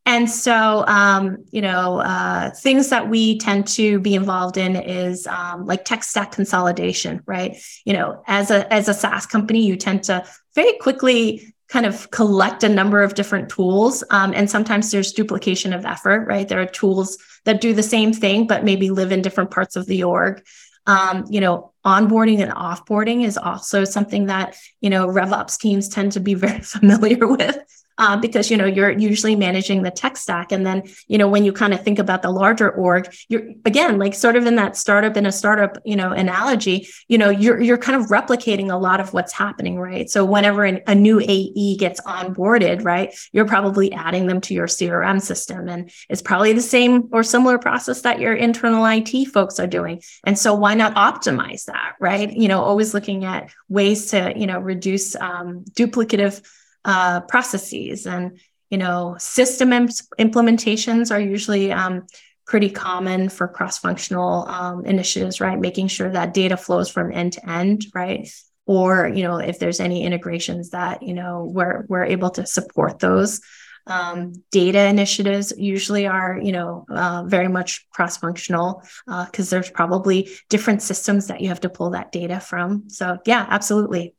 [0.04, 5.28] and so, um, you know, uh, things that we tend to be involved in is
[5.28, 7.56] um, like tech stack consolidation, right?
[7.84, 10.24] You know, as a as a SaaS company, you tend to
[10.56, 15.72] very quickly kind of collect a number of different tools, um, and sometimes there's duplication
[15.72, 16.48] of effort, right?
[16.48, 19.86] There are tools that do the same thing but maybe live in different parts of
[19.86, 20.42] the org.
[20.86, 26.12] Um, you know, onboarding and offboarding is also something that you know RevOps teams tend
[26.12, 27.58] to be very familiar with.
[27.98, 30.52] Uh, because you know you're usually managing the tech stack.
[30.52, 33.98] And then you know when you kind of think about the larger org you're again
[33.98, 37.60] like sort of in that startup in a startup you know analogy you know you're
[37.60, 40.08] you're kind of replicating a lot of what's happening right?
[40.10, 44.66] So whenever an, a new ae gets onboarded right you're probably adding them to your
[44.66, 45.68] crm system.
[45.68, 50.02] And it's probably the same or similar process that your internal it folks are doing.
[50.24, 52.32] And so why not optimize that right?
[52.32, 56.42] You know always looking at ways to you know reduce um, duplicative
[56.84, 58.40] uh, processes and
[58.70, 62.06] you know system imp- implementations are usually um,
[62.46, 65.58] pretty common for cross-functional um, initiatives right?
[65.58, 68.28] Making sure that data flows from end to end right?
[68.66, 72.98] Or you know if there's any integrations that you know we're we're able to support
[72.98, 73.40] those
[73.86, 80.30] um, data initiatives usually are you know uh, very much cross-functional because uh, there's probably
[80.48, 82.88] different systems that you have to pull that data from.
[82.88, 84.14] So yeah absolutely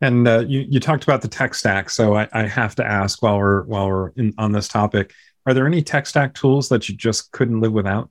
[0.00, 3.22] and uh, you you talked about the tech stack, so I, I have to ask
[3.22, 5.12] while we're while we're in, on this topic,
[5.46, 8.10] are there any tech stack tools that you just couldn't live without?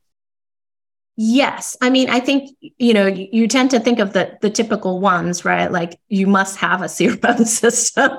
[1.16, 4.50] Yes, I mean I think you know you, you tend to think of the the
[4.50, 5.72] typical ones, right?
[5.72, 8.12] Like you must have a CRM system,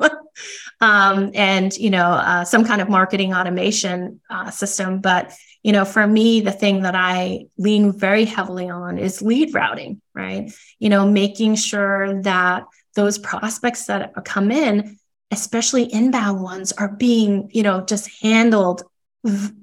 [0.81, 5.01] um, and you know uh, some kind of marketing automation uh, system.
[5.01, 5.33] But
[5.65, 10.03] you know, for me, the thing that I lean very heavily on is lead routing,
[10.15, 10.53] right?
[10.79, 14.99] You know, making sure that those prospects that come in,
[15.31, 18.83] especially inbound ones, are being, you know, just handled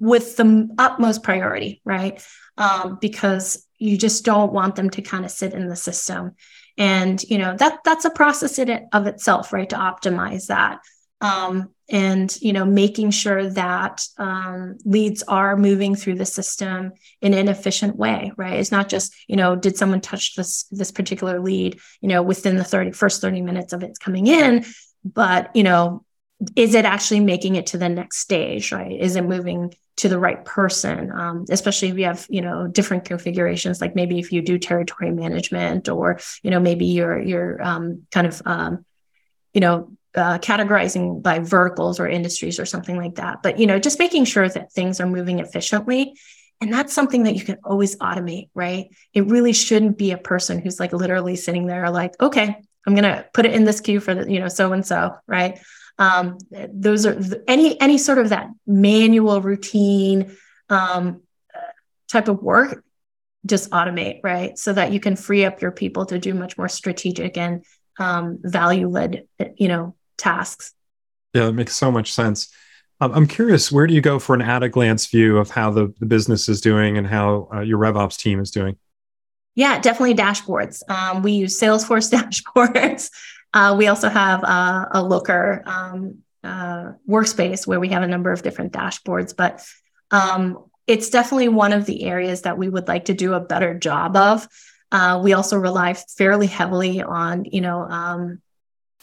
[0.00, 2.24] with the utmost priority, right?
[2.58, 6.32] Um, because you just don't want them to kind of sit in the system.
[6.78, 9.68] And, you know, that that's a process in it of itself, right?
[9.70, 10.80] To optimize that.
[11.20, 17.34] Um, and you know making sure that um, leads are moving through the system in
[17.34, 18.58] an efficient way right?
[18.58, 22.56] It's not just you know did someone touch this this particular lead you know within
[22.56, 24.64] the 30 first 30 minutes of it coming in
[25.04, 26.04] but you know
[26.56, 28.98] is it actually making it to the next stage right?
[28.98, 31.12] Is it moving to the right person?
[31.12, 35.10] Um, especially if you have you know different configurations like maybe if you do territory
[35.10, 38.84] management or you know maybe you're you're um, kind of um,
[39.52, 43.42] you know uh, categorizing by verticals or industries or something like that.
[43.42, 46.14] But you know, just making sure that things are moving efficiently.
[46.60, 48.86] And that's something that you can always automate, right?
[49.12, 53.24] It really shouldn't be a person who's like literally sitting there, like, okay, I'm gonna
[53.34, 55.58] put it in this queue for the, you know, so and so, right?
[55.98, 56.38] Um,
[56.72, 60.36] those are any any sort of that manual routine
[60.68, 61.22] um,
[62.12, 62.84] type of work
[63.44, 66.68] just automate right so that you can free up your people to do much more
[66.68, 67.64] strategic and
[67.98, 70.72] um, value led you know tasks.
[71.34, 72.52] Yeah, that makes so much sense.
[73.00, 75.70] Um, I'm curious, where do you go for an at a glance view of how
[75.70, 78.76] the, the business is doing and how uh, your RevOps team is doing?
[79.54, 80.88] Yeah, definitely dashboards.
[80.88, 83.10] Um, we use Salesforce dashboards.
[83.52, 88.32] Uh, we also have uh, a Looker um, uh, workspace where we have a number
[88.32, 89.64] of different dashboards, but
[90.10, 93.78] um, it's definitely one of the areas that we would like to do a better
[93.78, 94.46] job of.
[94.90, 98.40] Uh, we also rely fairly heavily on, you know, um,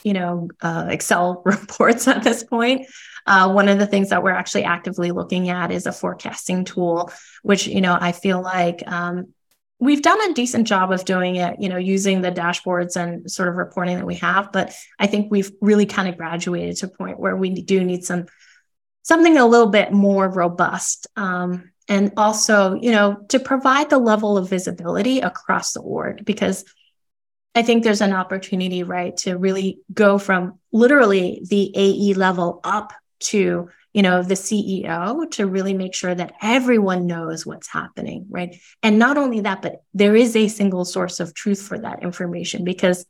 [0.03, 2.87] you know, uh, Excel reports at this point.
[3.25, 7.11] Uh, one of the things that we're actually actively looking at is a forecasting tool,
[7.43, 9.33] which, you know, I feel like um,
[9.79, 13.49] we've done a decent job of doing it, you know, using the dashboards and sort
[13.49, 14.51] of reporting that we have.
[14.51, 18.03] But I think we've really kind of graduated to a point where we do need
[18.03, 18.25] some
[19.03, 21.07] something a little bit more robust.
[21.15, 26.63] Um, and also, you know, to provide the level of visibility across the org because
[27.55, 32.93] I think there's an opportunity, right, to really go from literally the AE level up
[33.19, 38.55] to, you know, the CEO to really make sure that everyone knows what's happening, right?
[38.83, 42.63] And not only that, but there is a single source of truth for that information
[42.63, 43.05] because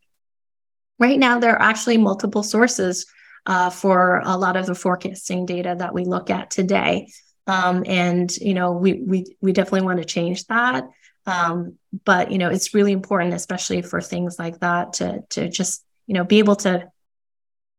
[0.99, 3.05] right now there are actually multiple sources
[3.45, 7.07] uh, for a lot of the forecasting data that we look at today.
[7.47, 10.85] Um, and you know, we we we definitely want to change that.
[11.29, 15.83] Um, but you know, it's really important, especially for things like that, to to just
[16.07, 16.89] you know be able to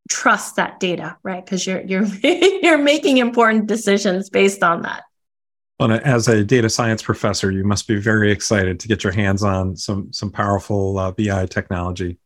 [0.09, 1.45] trust that data, right?
[1.45, 5.03] Because you're you're you're making important decisions based on that.
[5.79, 9.43] Well, as a data science professor, you must be very excited to get your hands
[9.43, 12.19] on some some powerful uh, BI technology.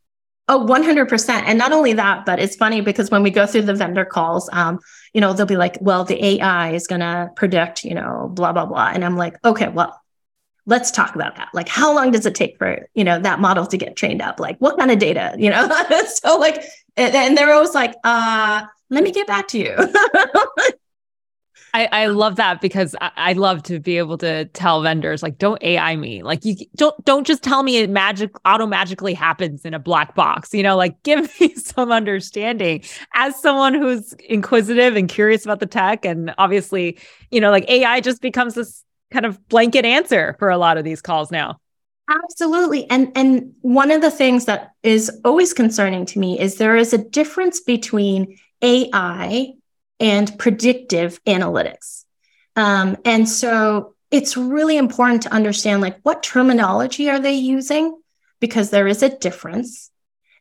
[0.47, 1.29] Oh, 100%.
[1.29, 4.47] And not only that, but it's funny because when we go through the vendor calls,
[4.53, 4.79] um,
[5.11, 8.53] you know, they'll be like, well, the AI is going to predict, you know, blah,
[8.53, 8.91] blah, blah.
[8.93, 9.99] And I'm like, okay, well,
[10.65, 11.49] let's talk about that.
[11.53, 14.39] Like, how long does it take for, you know, that model to get trained up?
[14.39, 15.67] Like, what kind of data, you know?
[16.07, 16.63] so, like,
[16.97, 19.75] and, and they're always like, uh, let me get back to you.
[21.75, 25.37] I, I love that because I, I, love to be able to tell vendors like,
[25.37, 26.23] don't AI me.
[26.23, 30.15] Like you don't don't just tell me it magic auto magically happens in a black
[30.15, 30.53] box.
[30.53, 32.81] You know, like give me some understanding
[33.13, 36.05] as someone who's inquisitive and curious about the tech.
[36.05, 36.97] And obviously,
[37.29, 40.83] you know, like AI just becomes this kind of blanket answer for a lot of
[40.83, 41.59] these calls now.
[42.09, 42.89] Absolutely.
[42.89, 46.93] And and one of the things that is always concerning to me is there is
[46.93, 49.53] a difference between AI
[49.99, 52.05] and predictive analytics.
[52.55, 57.99] Um, and so it's really important to understand like what terminology are they using
[58.39, 59.89] because there is a difference.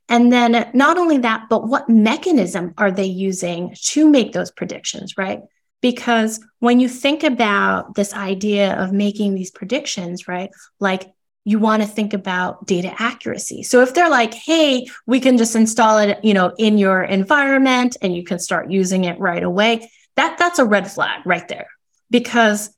[0.08, 5.16] And then not only that, but what mechanism are they using to make those predictions,
[5.16, 5.40] right?
[5.84, 10.48] Because when you think about this idea of making these predictions, right?
[10.80, 11.12] Like
[11.44, 13.62] you want to think about data accuracy.
[13.64, 17.98] So if they're like, "Hey, we can just install it, you know, in your environment
[18.00, 21.68] and you can start using it right away." That that's a red flag right there.
[22.10, 22.74] Because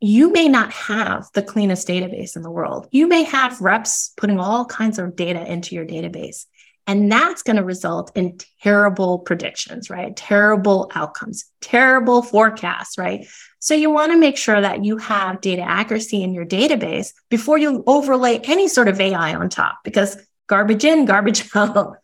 [0.00, 2.88] you may not have the cleanest database in the world.
[2.90, 6.46] You may have reps putting all kinds of data into your database.
[6.90, 10.16] And that's going to result in terrible predictions, right?
[10.16, 13.28] Terrible outcomes, terrible forecasts, right?
[13.60, 17.58] So you want to make sure that you have data accuracy in your database before
[17.58, 20.16] you overlay any sort of AI on top because
[20.48, 21.98] garbage in, garbage out.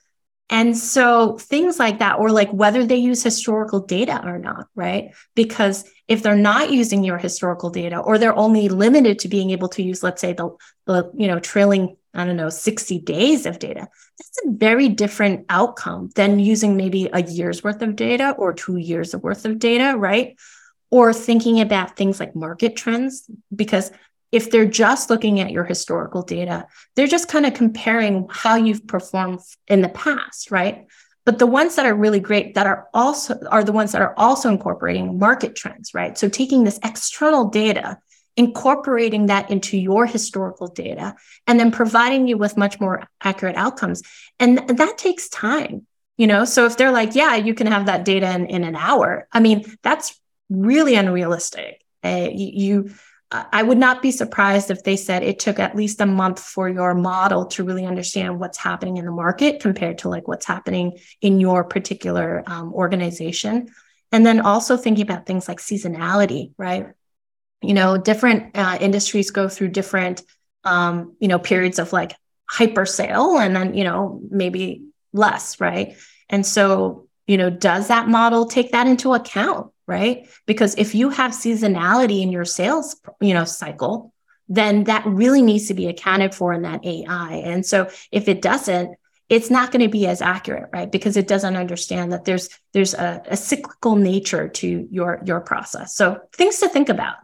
[0.50, 5.10] And so things like that, or like whether they use historical data or not, right?
[5.34, 9.68] Because if they're not using your historical data, or they're only limited to being able
[9.70, 10.50] to use, let's say, the,
[10.86, 13.86] the you know, trailing, I don't know, 60 days of data,
[14.18, 18.76] that's a very different outcome than using maybe a year's worth of data or two
[18.76, 20.38] years worth of data, right?
[20.90, 23.90] Or thinking about things like market trends, because
[24.32, 28.86] if they're just looking at your historical data, they're just kind of comparing how you've
[28.86, 30.86] performed in the past, right?
[31.24, 34.14] But the ones that are really great that are also are the ones that are
[34.16, 36.16] also incorporating market trends, right?
[36.16, 37.98] So taking this external data,
[38.36, 41.14] incorporating that into your historical data,
[41.46, 44.02] and then providing you with much more accurate outcomes.
[44.38, 46.44] And that takes time, you know?
[46.44, 49.40] So if they're like, yeah, you can have that data in, in an hour, I
[49.40, 50.20] mean, that's
[50.50, 51.82] really unrealistic.
[52.04, 52.90] Uh, you,
[53.32, 56.68] I would not be surprised if they said it took at least a month for
[56.68, 60.98] your model to really understand what's happening in the market compared to like what's happening
[61.20, 63.68] in your particular um, organization.
[64.12, 66.86] And then also thinking about things like seasonality, right?
[67.62, 70.22] You know, different uh, industries go through different,
[70.64, 72.14] um, you know, periods of like
[72.48, 75.96] hyper sale and then, you know, maybe less, right?
[76.28, 79.72] And so, you know, does that model take that into account?
[79.86, 80.28] right?
[80.46, 84.12] Because if you have seasonality in your sales, you know, cycle,
[84.48, 87.42] then that really needs to be accounted for in that AI.
[87.44, 88.96] And so if it doesn't,
[89.28, 90.90] it's not going to be as accurate, right?
[90.90, 95.96] Because it doesn't understand that there's there's a, a cyclical nature to your your process.
[95.96, 97.16] So things to think about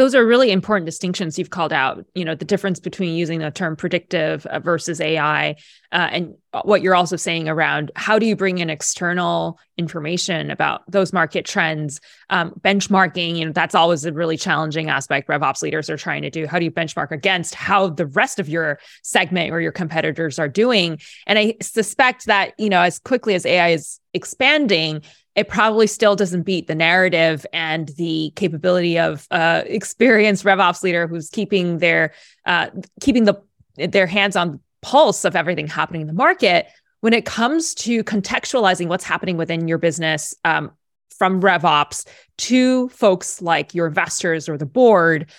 [0.00, 3.50] those are really important distinctions you've called out you know the difference between using the
[3.50, 5.54] term predictive uh, versus ai
[5.92, 10.82] uh, and what you're also saying around how do you bring in external information about
[10.90, 12.00] those market trends?
[12.28, 16.30] Um, benchmarking you know that's always a really challenging aspect revops leaders are trying to
[16.30, 16.46] do.
[16.46, 20.48] How do you benchmark against how the rest of your segment or your competitors are
[20.48, 20.98] doing?
[21.26, 25.02] And i suspect that you know as quickly as ai is expanding
[25.36, 31.06] it probably still doesn't beat the narrative and the capability of uh, experienced RevOps leader
[31.06, 32.12] who's keeping their
[32.46, 32.68] uh,
[33.00, 33.40] keeping the
[33.76, 36.66] their hands on pulse of everything happening in the market
[37.00, 40.70] when it comes to contextualizing what's happening within your business um,
[41.16, 42.06] from RevOps
[42.38, 45.30] to folks like your investors or the board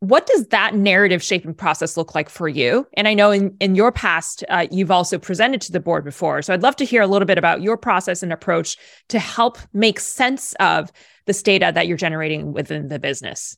[0.00, 2.86] what does that narrative shaping process look like for you?
[2.94, 6.40] And I know in, in your past, uh, you've also presented to the board before.
[6.42, 8.76] So I'd love to hear a little bit about your process and approach
[9.08, 10.92] to help make sense of
[11.26, 13.56] this data that you're generating within the business.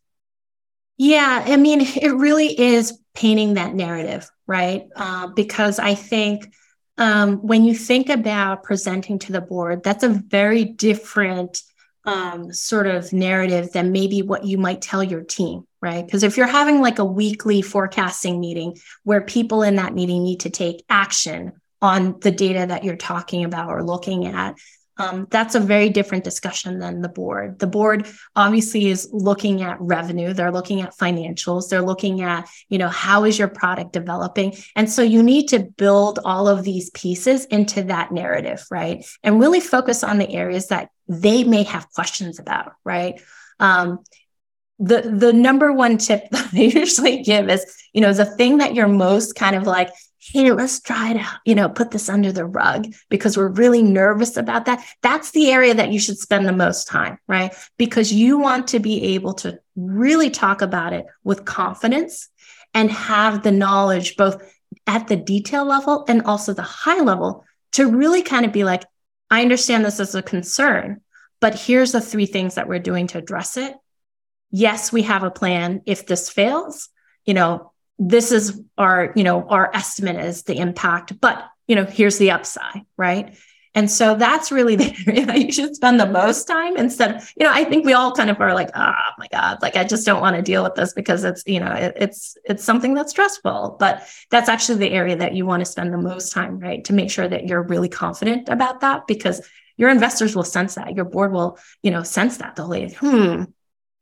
[1.03, 4.83] Yeah, I mean, it really is painting that narrative, right?
[4.95, 6.53] Uh, because I think
[6.99, 11.63] um, when you think about presenting to the board, that's a very different
[12.05, 16.05] um, sort of narrative than maybe what you might tell your team, right?
[16.05, 20.41] Because if you're having like a weekly forecasting meeting where people in that meeting need
[20.41, 24.55] to take action on the data that you're talking about or looking at,
[25.01, 27.59] um, that's a very different discussion than the board.
[27.59, 30.35] The board obviously is looking at revenue.
[30.35, 31.71] They're looking at financials.
[31.71, 34.55] They're looking at, you know, how is your product developing?
[34.77, 39.03] And so you need to build all of these pieces into that narrative, right?
[39.23, 43.23] And really focus on the areas that they may have questions about, right?
[43.59, 44.01] Um,
[44.79, 48.75] the the number one tip that I usually give is, you know, the thing that
[48.75, 52.45] you're most kind of like hey, let's try to, you know, put this under the
[52.45, 54.85] rug because we're really nervous about that.
[55.03, 57.55] That's the area that you should spend the most time, right?
[57.79, 62.29] Because you want to be able to really talk about it with confidence
[62.75, 64.43] and have the knowledge both
[64.87, 68.85] at the detail level and also the high level to really kind of be like,
[69.31, 71.01] I understand this as a concern,
[71.41, 73.75] but here's the three things that we're doing to address it.
[74.51, 75.83] Yes, we have a plan.
[75.87, 76.89] If this fails,
[77.25, 81.85] you know, this is our, you know, our estimate is the impact, but, you know,
[81.85, 83.37] here's the upside, right?
[83.75, 87.33] And so that's really the area that you should spend the most time instead of,
[87.37, 89.85] you know, I think we all kind of are like, oh my God, like I
[89.85, 92.95] just don't want to deal with this because it's, you know, it, it's it's something
[92.95, 93.77] that's stressful.
[93.79, 96.83] But that's actually the area that you want to spend the most time, right?
[96.87, 99.47] To make sure that you're really confident about that because
[99.77, 100.97] your investors will sense that.
[100.97, 102.57] Your board will, you know, sense that.
[102.57, 103.45] They'll like, hmm,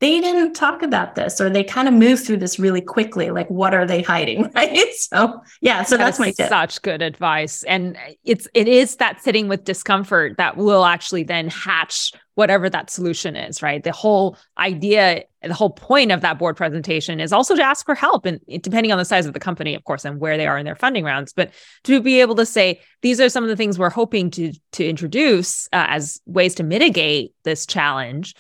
[0.01, 3.49] they didn't talk about this or they kind of move through this really quickly like
[3.49, 6.49] what are they hiding right so yeah so that that's my tip.
[6.49, 11.49] such good advice and it's it is that sitting with discomfort that will actually then
[11.49, 16.57] hatch whatever that solution is right the whole idea the whole point of that board
[16.57, 19.74] presentation is also to ask for help and depending on the size of the company
[19.74, 21.51] of course and where they are in their funding rounds but
[21.84, 24.86] to be able to say these are some of the things we're hoping to to
[24.86, 28.34] introduce uh, as ways to mitigate this challenge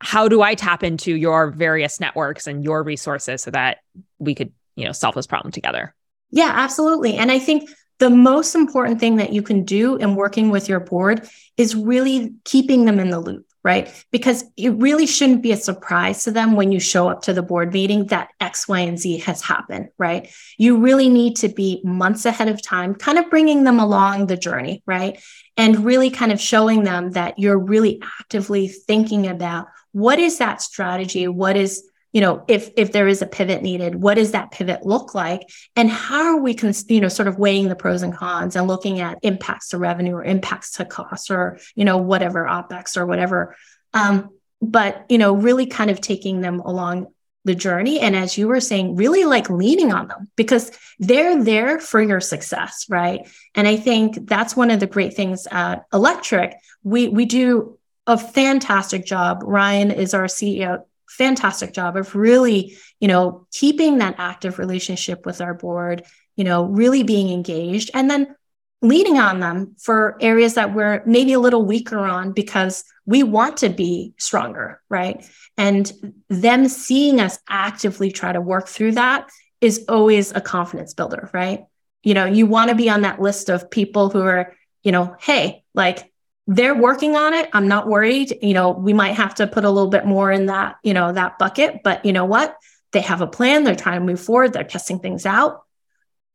[0.00, 3.78] how do I tap into your various networks and your resources so that
[4.18, 5.94] we could, you know, solve this problem together?
[6.30, 7.16] Yeah, absolutely.
[7.16, 10.80] And I think the most important thing that you can do in working with your
[10.80, 13.92] board is really keeping them in the loop, right?
[14.10, 17.42] Because it really shouldn't be a surprise to them when you show up to the
[17.42, 20.32] board meeting that X, Y, and Z has happened, right?
[20.56, 24.36] You really need to be months ahead of time, kind of bringing them along the
[24.36, 25.22] journey, right?
[25.58, 30.62] And really kind of showing them that you're really actively thinking about what is that
[30.62, 31.28] strategy?
[31.28, 34.84] What is you know if if there is a pivot needed what does that pivot
[34.84, 35.42] look like?
[35.76, 38.66] And how are we cons- you know sort of weighing the pros and cons and
[38.66, 43.06] looking at impacts to revenue or impacts to costs or you know whatever opex or
[43.06, 43.56] whatever?
[43.94, 44.30] Um,
[44.60, 47.06] but you know really kind of taking them along
[47.46, 51.80] the journey and as you were saying really like leaning on them because they're there
[51.80, 53.28] for your success right?
[53.54, 56.54] And i think that's one of the great things at electric.
[56.82, 59.42] We we do a fantastic job.
[59.44, 60.82] Ryan is our CEO.
[61.08, 66.04] Fantastic job of really, you know, keeping that active relationship with our board,
[66.36, 68.34] you know, really being engaged and then
[68.82, 73.58] leaning on them for areas that we're maybe a little weaker on because we want
[73.58, 75.28] to be stronger, right?
[75.58, 75.92] And
[76.28, 79.28] them seeing us actively try to work through that
[79.60, 81.64] is always a confidence builder, right?
[82.02, 85.14] You know, you want to be on that list of people who are, you know,
[85.20, 86.09] hey, like
[86.52, 87.48] they're working on it.
[87.52, 88.36] I'm not worried.
[88.42, 91.12] You know, we might have to put a little bit more in that, you know,
[91.12, 92.56] that bucket, but you know what?
[92.90, 93.62] They have a plan.
[93.62, 94.52] They're trying to move forward.
[94.52, 95.62] They're testing things out.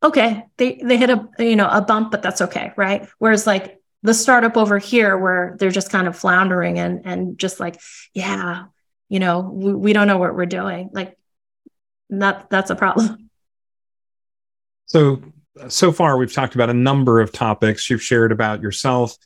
[0.01, 0.45] Okay.
[0.55, 2.71] They, they hit a, you know, a bump, but that's okay.
[2.77, 3.09] Right.
[3.19, 7.59] Whereas like the startup over here where they're just kind of floundering and, and just
[7.59, 7.81] like,
[8.13, 8.67] yeah,
[9.09, 10.91] you know, we, we don't know what we're doing.
[10.93, 11.17] Like
[12.11, 13.29] that, that's a problem.
[14.85, 15.21] So,
[15.67, 19.17] so far we've talked about a number of topics you've shared about yourself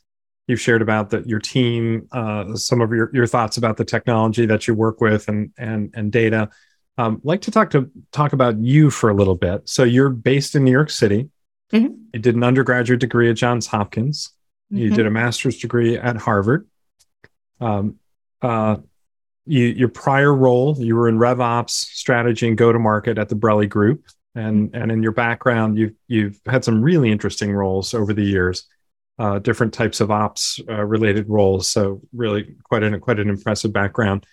[0.50, 4.44] you've shared about that your team, uh, some of your, your thoughts about the technology
[4.46, 6.50] that you work with and and and data.
[6.98, 9.68] Um, like to talk to talk about you for a little bit.
[9.68, 11.30] So you're based in New York City.
[11.72, 11.94] Mm-hmm.
[12.12, 14.30] You did an undergraduate degree at Johns Hopkins.
[14.72, 14.82] Mm-hmm.
[14.82, 16.68] You did a master's degree at Harvard.
[17.60, 17.96] Um,
[18.42, 18.76] uh,
[19.46, 23.36] you, your prior role, you were in RevOps strategy and go to market at the
[23.36, 28.12] Brelli Group, and and in your background, you've you've had some really interesting roles over
[28.12, 28.66] the years
[29.20, 31.68] uh, different types of ops uh, related roles.
[31.68, 34.24] So really quite an quite an impressive background.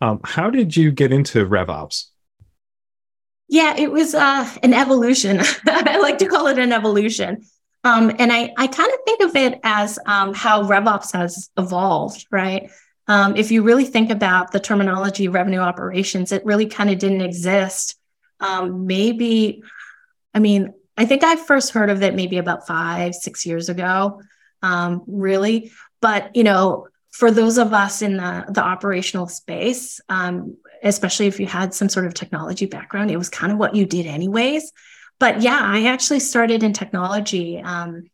[0.00, 2.06] Um, how did you get into RevOps?
[3.48, 5.40] Yeah, it was uh, an evolution.
[5.66, 7.44] I like to call it an evolution.
[7.84, 12.26] Um, and I, I kind of think of it as um, how RevOps has evolved,
[12.30, 12.70] right?
[13.06, 17.20] Um, if you really think about the terminology revenue operations, it really kind of didn't
[17.20, 17.98] exist.
[18.40, 19.62] Um, maybe,
[20.32, 24.22] I mean, I think I first heard of it maybe about five, six years ago,
[24.62, 25.72] um, really.
[26.00, 31.40] But you know, for those of us in the the operational space, um, especially if
[31.40, 34.72] you had some sort of technology background, it was kind of what you did anyways.
[35.18, 37.60] But yeah, I actually started in technology.
[37.60, 38.04] Um,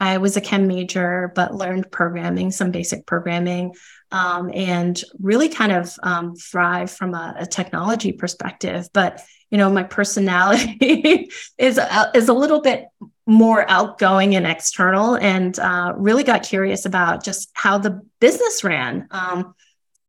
[0.00, 3.74] I was a chem major, but learned programming, some basic programming,
[4.10, 8.88] um, and really kind of um, thrive from a, a, technology perspective.
[8.92, 9.20] But
[9.50, 12.86] you know, my personality is a, is a little bit
[13.26, 19.06] more outgoing and external, and uh, really got curious about just how the business ran.
[19.10, 19.54] Um,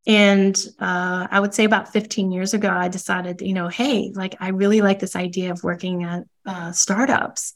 [0.08, 4.36] and uh, I would say about 15 years ago, I decided, you know, hey, like
[4.40, 7.54] I really like this idea of working at uh, startups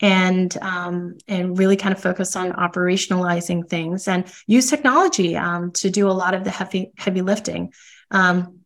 [0.00, 5.90] and um, and really kind of focus on operationalizing things and use technology um, to
[5.90, 7.72] do a lot of the heavy heavy lifting.
[8.10, 8.60] Um,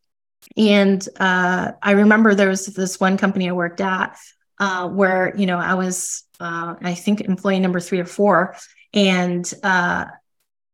[0.56, 4.16] and uh, I remember there was this one company I worked at
[4.58, 8.56] uh, where you know I was uh, I think employee number three or four,
[8.92, 10.06] and uh,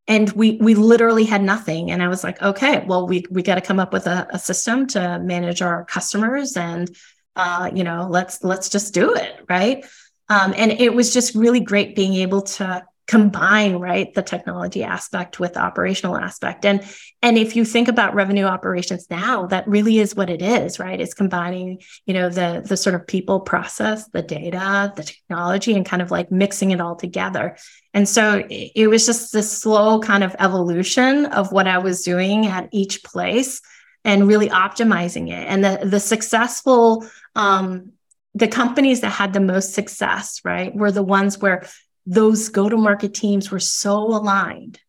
[0.07, 1.91] and we we literally had nothing.
[1.91, 4.39] And i was like okay well we we got to come up with a, a,
[4.39, 6.91] system to manage our customers and
[7.37, 9.85] uh, you know let's let's just do it right?
[10.31, 15.41] Um, and it was just really great being able to combine right the technology aspect
[15.41, 16.67] with the operational aspect.
[16.67, 16.87] And
[17.23, 21.01] and if you think about revenue operations now that really is what it is right?
[21.01, 25.87] It's combining you know the the sort of people process the data the technology and
[25.87, 27.57] kind of like mixing it all together.
[27.95, 32.03] And so it, it was just this slow kind of evolution of what i was
[32.03, 33.63] doing at each place
[34.05, 35.49] and really optimizing it.
[35.49, 37.93] And the the successful um
[38.35, 41.67] the companies that had the most success right were the ones where
[42.09, 44.81] those go to market teams were so aligned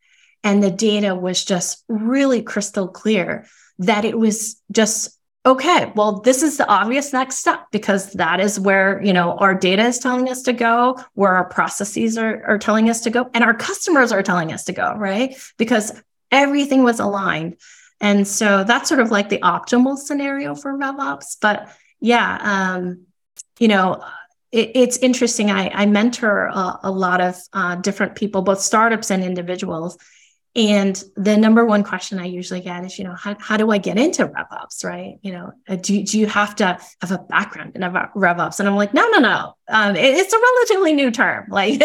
[0.44, 3.46] and the data was just really crystal clear
[3.80, 8.58] that it was just okay well this is the obvious next step because that is
[8.58, 12.58] where you know our data is telling us to go where our processes are, are
[12.58, 15.36] telling us to go and our customers are telling us to go right?
[15.58, 16.02] Because
[16.32, 17.58] everything was aligned.
[18.02, 22.38] And so that's sort of like the optimal scenario for revops but yeah
[22.80, 23.06] um
[23.60, 24.02] you know
[24.52, 25.52] it, it's interesting.
[25.52, 29.98] I, I mentor a, a lot of uh, different people, both startups and individuals.
[30.56, 33.78] And the number one question I usually get is, you know, how, how do I
[33.78, 35.20] get into RevOps, right?
[35.22, 38.60] You know, uh, do, do you have to have a background in RevOps?
[38.60, 39.54] And I'm like, no, no, no.
[39.68, 41.80] Um, it, it's a relatively new term, like,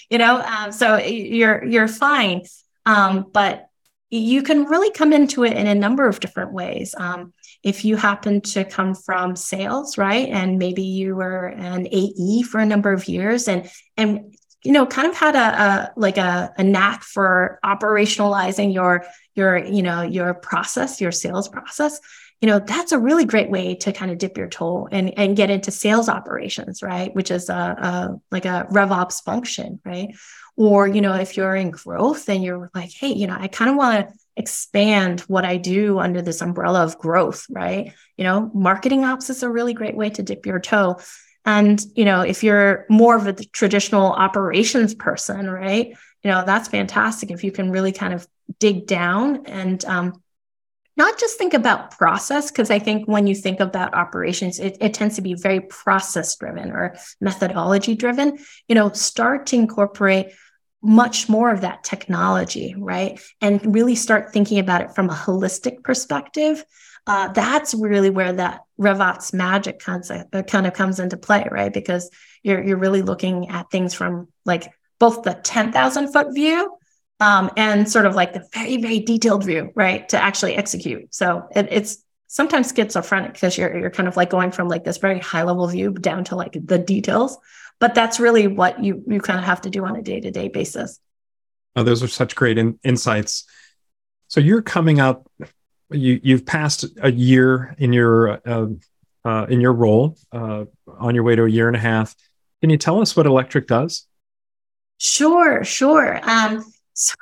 [0.10, 2.42] you know, um, so you're you're fine.
[2.86, 3.68] Um, but
[4.10, 6.94] you can really come into it in a number of different ways.
[6.96, 7.32] Um,
[7.62, 10.28] if you happen to come from sales, right?
[10.28, 14.86] And maybe you were an AE for a number of years and and you know
[14.86, 20.02] kind of had a, a like a, a knack for operationalizing your your you know
[20.02, 22.00] your process, your sales process,
[22.40, 25.36] you know that's a really great way to kind of dip your toe and and
[25.36, 27.14] get into sales operations, right?
[27.14, 30.14] Which is a, a like a RevOps function, right?
[30.56, 33.70] Or you know if you're in growth and you're like, hey, you know I kind
[33.70, 37.92] of want to expand what I do under this umbrella of growth, right?
[38.16, 40.98] You know, marketing ops is a really great way to dip your toe.
[41.44, 45.88] And, you know, if you're more of a traditional operations person, right?
[46.22, 48.26] You know, that's fantastic if you can really kind of
[48.58, 50.22] dig down and um,
[50.96, 54.94] not just think about process, because I think when you think about operations, it, it
[54.94, 58.38] tends to be very process driven or methodology driven.
[58.68, 60.28] You know, start to incorporate
[60.82, 63.18] much more of that technology, right?
[63.40, 66.64] And really start thinking about it from a holistic perspective.
[67.06, 71.72] Uh, that's really where that RevOps magic concept uh, kind of comes into play, right?
[71.72, 72.10] Because
[72.42, 76.76] you're you're really looking at things from like both the ten thousand foot view
[77.20, 80.08] um, and sort of like the very very detailed view, right?
[80.10, 81.14] To actually execute.
[81.14, 82.04] So it, it's
[82.34, 85.66] sometimes schizophrenic because you're you're kind of like going from like this very high level
[85.68, 87.38] view down to like the details
[87.78, 90.98] but that's really what you you kind of have to do on a day-to-day basis
[91.76, 93.44] oh, those are such great in, insights
[94.26, 95.30] so you're coming up
[95.90, 98.66] you you've passed a year in your uh,
[99.24, 100.64] uh, in your role uh,
[100.98, 102.16] on your way to a year and a half
[102.60, 104.08] can you tell us what electric does
[104.98, 106.64] sure sure um,
[106.94, 107.14] so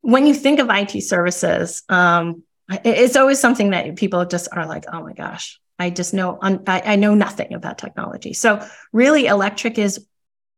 [0.00, 2.42] when you think of it services um,
[2.84, 6.82] it's always something that people just are like oh my gosh I just know I,
[6.84, 8.32] I know nothing about technology.
[8.32, 10.06] So really, electric is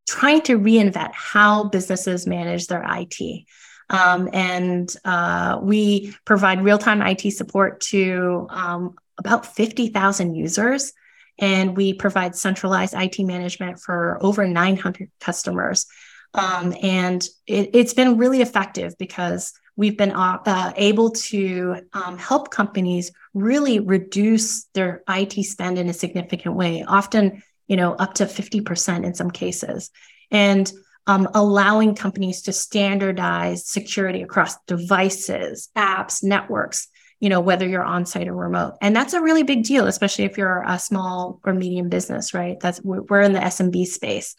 [0.06, 3.44] trying to reinvent how businesses manage their IT.
[3.88, 10.92] Um, and uh, we provide real time IT support to um, about 50,000 users.
[11.38, 15.86] And we provide centralized IT management for over 900 customers.
[16.34, 22.18] Um, and it, has been really effective because we've been uh, uh, able to um,
[22.18, 28.14] help companies really reduce their IT spend in a significant way, often, you know, up
[28.14, 29.90] to 50% in some cases.
[30.30, 30.70] And
[31.06, 36.88] um, allowing companies to standardize security across devices, apps, networks,
[37.20, 38.74] you know, whether you're on site or remote.
[38.82, 42.58] And that's a really big deal, especially if you're a small or medium business, right?
[42.60, 44.34] That's we're in the SMB space.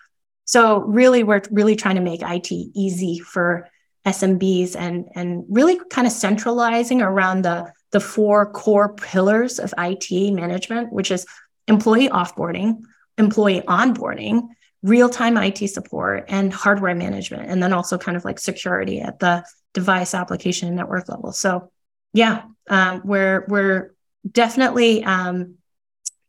[0.47, 3.69] So really, we're really trying to make IT easy for
[4.05, 10.33] SMBs and, and really kind of centralizing around the, the four core pillars of IT
[10.33, 11.25] management, which is
[11.67, 12.77] employee offboarding,
[13.17, 14.47] employee onboarding,
[14.81, 17.49] real time IT support, and hardware management.
[17.49, 19.43] And then also kind of like security at the
[19.73, 21.33] device application and network level.
[21.33, 21.71] So
[22.13, 23.93] yeah, um, we're we're
[24.29, 25.55] definitely um,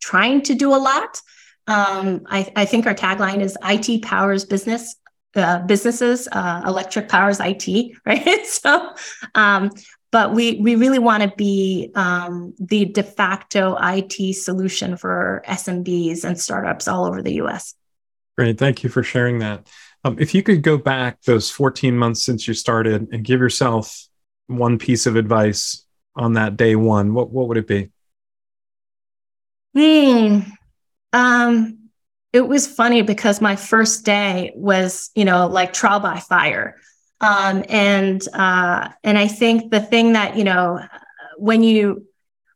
[0.01, 1.21] trying to do a lot.
[1.69, 4.97] Um, I, I, think our tagline is IT powers business
[5.37, 8.47] uh, businesses, uh, electric powers IT, right?
[8.47, 8.95] so,
[9.35, 9.71] um,
[10.11, 16.25] but we we really want to be um, the de facto IT solution for SMBs
[16.25, 17.75] and startups all over the U.S.
[18.37, 19.69] Great, thank you for sharing that.
[20.05, 24.09] Um, if you could go back those 14 months since you started and give yourself
[24.47, 25.85] one piece of advice
[26.17, 27.91] on that day one, what what would it be?
[29.75, 30.41] Hmm.
[31.19, 31.79] Um,
[32.33, 36.77] it was funny because my first day was, you know, like trial by fire.
[37.21, 40.81] Um, and uh, and I think the thing that, you know,
[41.37, 42.07] when you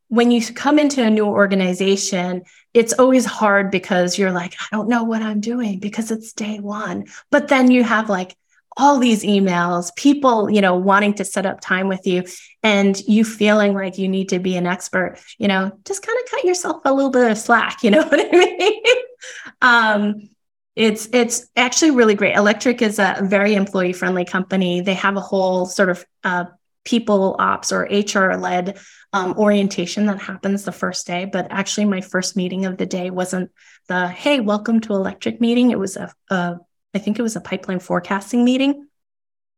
[0.09, 2.43] when you come into a new organization,
[2.73, 6.61] it's always hard because you're like, I don't know what I'm doing because it's day
[6.61, 7.07] one.
[7.31, 8.37] But then you have like
[8.77, 12.25] all these emails, people, you know, wanting to set up time with you
[12.63, 16.31] and you feeling like you need to be an expert, you know, just kind of
[16.31, 18.83] cut yourself a little bit of slack, you know what I mean?
[19.61, 20.29] um,
[20.75, 22.35] it's it's actually really great.
[22.35, 24.81] Electric is a very employee friendly company.
[24.81, 26.45] They have a whole sort of uh,
[26.85, 28.79] people ops or HR led
[29.13, 31.27] um, orientation that happens the first day.
[31.27, 33.51] But actually, my first meeting of the day wasn't
[33.89, 35.71] the hey, welcome to Electric meeting.
[35.71, 36.57] It was a, a
[36.95, 38.87] I think it was a pipeline forecasting meeting.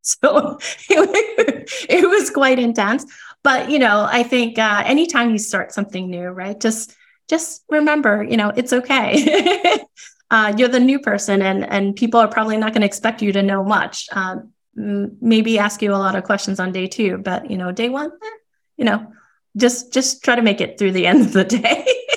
[0.07, 0.59] So
[0.91, 3.07] it, was quite intense.
[3.43, 6.95] But, you know, I think uh, anytime you start something new, right, just
[7.27, 9.79] just remember, you know, it's okay.
[10.31, 13.33] uh, you're the new person and, and people are probably not going to expect you
[13.33, 14.07] to know much.
[14.13, 14.37] Uh,
[14.75, 18.11] maybe ask you a lot of questions on day two, but, you know, day one,
[18.11, 18.31] eh,
[18.77, 19.11] you know,
[19.57, 21.87] just just try to make it through the end of the day.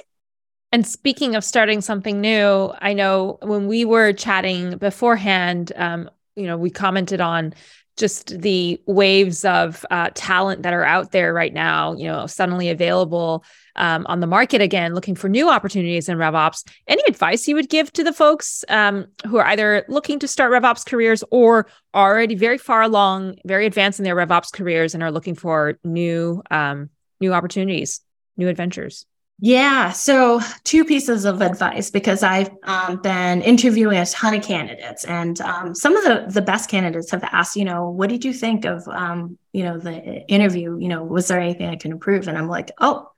[0.72, 6.46] And speaking of starting something new, I know when we were chatting beforehand, um, you
[6.46, 7.54] know, we commented on
[7.96, 12.70] just the waves of uh, talent that are out there right now, you know, suddenly
[12.70, 13.44] available
[13.76, 16.68] um, on the market again, looking for new opportunities in RevOps.
[16.88, 20.52] Any advice you would give to the folks um, who are either looking to start
[20.52, 25.12] RevOps careers or already very far along, very advanced in their RevOps careers and are
[25.12, 26.90] looking for new um,
[27.20, 28.02] new opportunities,
[28.36, 29.08] new adventures?
[29.40, 29.92] Yeah.
[29.92, 35.40] So, two pieces of advice because I've um, been interviewing a ton of candidates, and
[35.42, 38.66] um, some of the the best candidates have asked, you know, what did you think
[38.66, 40.80] of, um, you know, the interview?
[40.80, 42.28] You know, was there anything I can improve?
[42.28, 43.12] And I'm like, oh,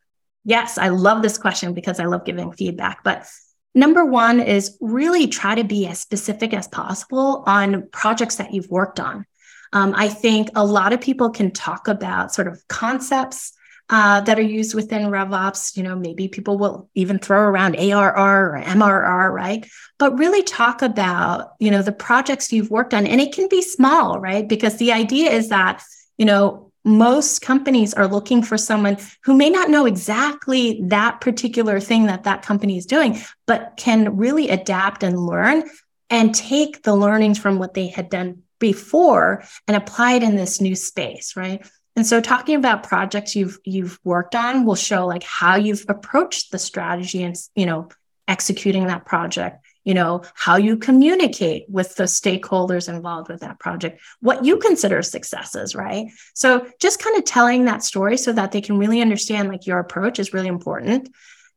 [0.44, 3.02] yes, I love this question because I love giving feedback.
[3.06, 3.26] But
[3.74, 8.70] number one is really try to be as specific as possible on projects that you've
[8.70, 9.26] worked on.
[9.72, 13.54] Um, I think a lot of people can talk about sort of concepts
[13.90, 15.76] uh, that are used within RevOps.
[15.76, 19.68] You know, maybe people will even throw around ARR or MRR, right?
[19.98, 23.08] But really talk about, you know, the projects you've worked on.
[23.08, 24.48] And it can be small, right?
[24.48, 25.84] Because the idea is that,
[26.18, 31.80] you know, most companies are looking for someone who may not know exactly that particular
[31.80, 35.64] thing that that company is doing, but can really adapt and learn
[36.10, 40.62] and take the learnings from what they had done before and apply it in this
[40.62, 41.66] new space, right?
[42.00, 46.50] And so talking about projects you've you've worked on will show like how you've approached
[46.50, 47.90] the strategy and you know
[48.26, 54.00] executing that project, you know, how you communicate with the stakeholders involved with that project,
[54.22, 56.06] what you consider successes, right?
[56.36, 59.80] So just kind of telling that story so that they can really understand like your
[59.80, 61.10] approach is really important.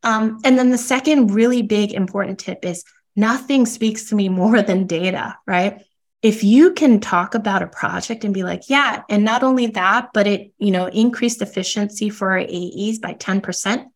[0.03, 2.83] Um, and then the second really big important tip is
[3.15, 5.83] nothing speaks to me more than data, right?
[6.23, 10.11] If you can talk about a project and be like, yeah, and not only that,
[10.15, 13.87] but it, you know, increased efficiency for our AEs by 10%,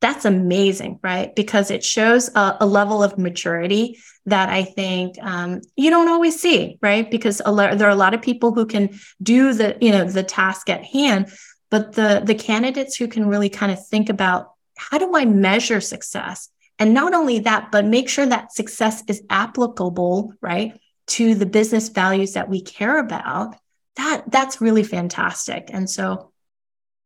[0.00, 1.34] that's amazing, right?
[1.34, 6.38] Because it shows a, a level of maturity that I think um, you don't always
[6.38, 7.10] see, right?
[7.10, 10.68] Because there are a lot of people who can do the, you know, the task
[10.68, 11.32] at hand,
[11.70, 15.80] but the the candidates who can really kind of think about how do I measure
[15.80, 16.50] success?
[16.78, 20.78] And not only that, but make sure that success is applicable, right?
[21.06, 23.56] To the business values that we care about
[23.96, 25.70] that that's really fantastic.
[25.72, 26.32] And so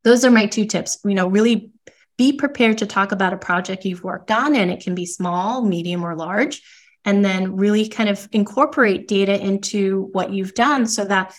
[0.03, 1.71] those are my two tips you know really
[2.17, 5.61] be prepared to talk about a project you've worked on and it can be small
[5.61, 6.61] medium or large
[7.05, 11.33] and then really kind of incorporate data into what you've done so that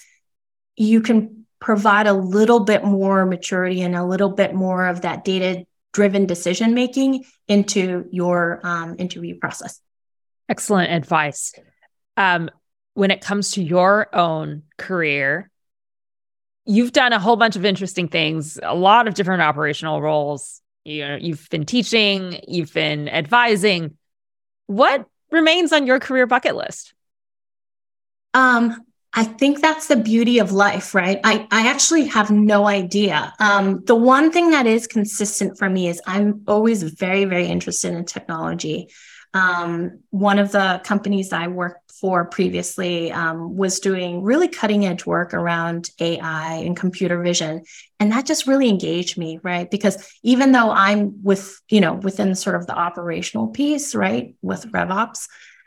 [0.77, 5.23] you can provide a little bit more maturity and a little bit more of that
[5.25, 9.81] data driven decision making into your um, interview process.
[10.49, 11.53] Excellent advice
[12.21, 12.51] um,
[12.93, 15.51] when it comes to your own career,
[16.67, 20.61] you've done a whole bunch of interesting things, a lot of different operational roles.
[20.85, 23.97] You know, you've been teaching, you've been advising.
[24.67, 26.93] What remains on your career bucket list?
[28.35, 28.77] Um,
[29.15, 31.21] I think that's the beauty of life, right?
[31.25, 33.33] I, I actually have no idea.
[33.41, 37.95] Um, the one thing that is consistent for me is I'm always very, very interested
[37.95, 38.89] in technology.
[39.33, 45.05] Um, one of the companies I worked for previously um, was doing really cutting edge
[45.05, 47.63] work around AI and computer vision.
[47.99, 49.71] And that just really engaged me, right?
[49.71, 54.71] Because even though I'm with, you know, within sort of the operational piece, right, with
[54.73, 55.27] RevOps,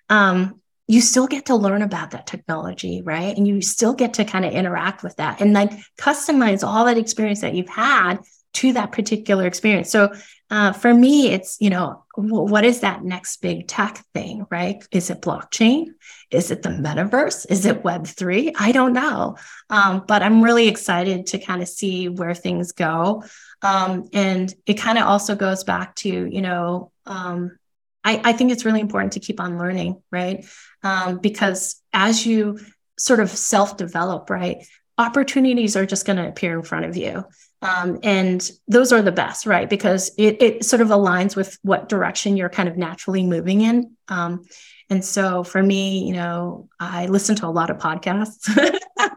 [0.09, 3.37] um, you still get to learn about that technology, right?
[3.37, 6.97] And you still get to kind of interact with that and then customize all that
[6.97, 8.19] experience that you've had
[8.53, 9.89] to that particular experience.
[9.89, 10.13] So
[10.49, 14.85] uh, for me, it's, you know, w- what is that next big tech thing, right?
[14.91, 15.87] Is it blockchain?
[16.29, 17.47] Is it the metaverse?
[17.49, 18.53] Is it Web3?
[18.59, 19.37] I don't know.
[19.69, 23.23] Um, but I'm really excited to kind of see where things go.
[23.63, 27.57] Um, and it kind of also goes back to, you know, um,
[28.03, 30.45] I, I think it's really important to keep on learning, right?
[30.83, 32.59] Um, because as you
[32.99, 34.65] sort of self develop, right,
[34.97, 37.23] opportunities are just going to appear in front of you.
[37.63, 39.69] Um, and those are the best, right?
[39.69, 43.95] Because it, it sort of aligns with what direction you're kind of naturally moving in.
[44.09, 44.43] Um,
[44.89, 48.49] and so for me, you know, I listen to a lot of podcasts.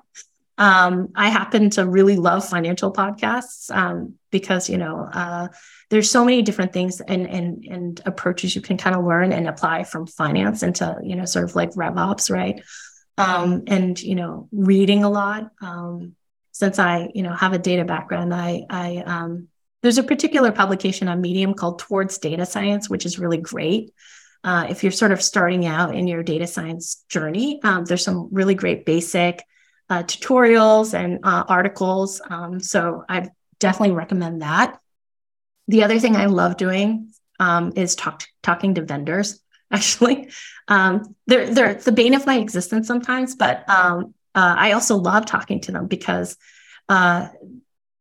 [0.59, 5.49] um, I happen to really love financial podcasts um, because, you know, uh,
[5.91, 9.49] there's so many different things and and and approaches you can kind of learn and
[9.49, 12.61] apply from finance into you know sort of like rev ops right?
[13.19, 15.51] Um, and you know, reading a lot.
[15.63, 16.16] Um,
[16.57, 19.49] since I you know have a data background, I I um,
[19.83, 23.93] there's a particular publication on Medium called Towards Data Science, which is really great.
[24.43, 28.29] Uh, if you're sort of starting out in your data science journey, um, there's some
[28.33, 29.45] really great basic
[29.91, 32.23] uh, tutorials and uh, articles.
[32.31, 33.29] Um, so I
[33.59, 34.81] definitely recommend that.
[35.69, 39.41] The other thing I love doing um, is talk, talking to vendors.
[39.71, 40.31] Actually,
[40.69, 45.27] um, they're they're the bane of my existence sometimes, but um, uh, I also love
[45.27, 46.37] talking to them because
[46.89, 47.29] uh,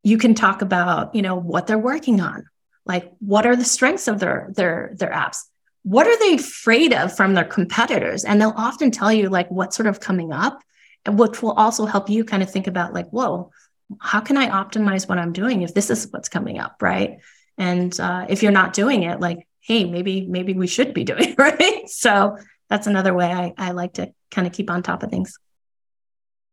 [0.03, 2.45] you can talk about you know what they're working on,
[2.85, 5.37] like what are the strengths of their their their apps,
[5.83, 9.75] what are they afraid of from their competitors, and they'll often tell you like what's
[9.75, 10.59] sort of coming up,
[11.05, 13.51] and which will also help you kind of think about like whoa
[13.99, 17.19] how can I optimize what I'm doing if this is what's coming up, right?
[17.57, 21.29] And uh, if you're not doing it, like, hey, maybe maybe we should be doing
[21.29, 21.89] it, right?
[21.89, 22.37] So
[22.69, 25.37] that's another way I, I like to kind of keep on top of things.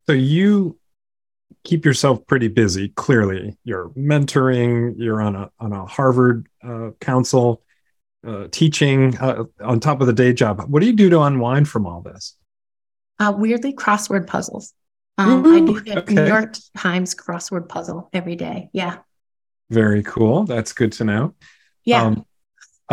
[0.07, 0.79] So you
[1.65, 2.89] keep yourself pretty busy.
[2.91, 4.95] Clearly, you're mentoring.
[4.97, 7.63] You're on a on a Harvard uh, council,
[8.27, 10.63] uh, teaching uh, on top of the day job.
[10.69, 12.37] What do you do to unwind from all this?
[13.19, 14.75] Uh, weirdly, crossword puzzles.
[15.19, 16.15] Um, Ooh, I do the okay.
[16.15, 18.71] New York Times crossword puzzle every day.
[18.73, 18.99] Yeah.
[19.71, 20.45] Very cool.
[20.45, 21.35] That's good to know.
[21.85, 22.03] Yeah.
[22.03, 22.27] Um,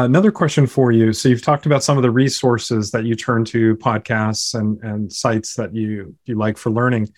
[0.06, 1.14] another question for you.
[1.14, 5.12] So you've talked about some of the resources that you turn to, podcasts and and
[5.12, 7.10] sites that you you like for learning.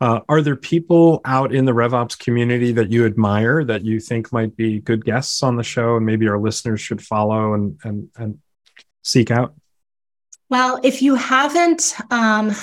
[0.00, 4.32] Uh, are there people out in the RevOps community that you admire that you think
[4.32, 8.08] might be good guests on the show, and maybe our listeners should follow and and
[8.16, 8.38] and
[9.02, 9.54] seek out?
[10.50, 12.54] Well, if you haven't um,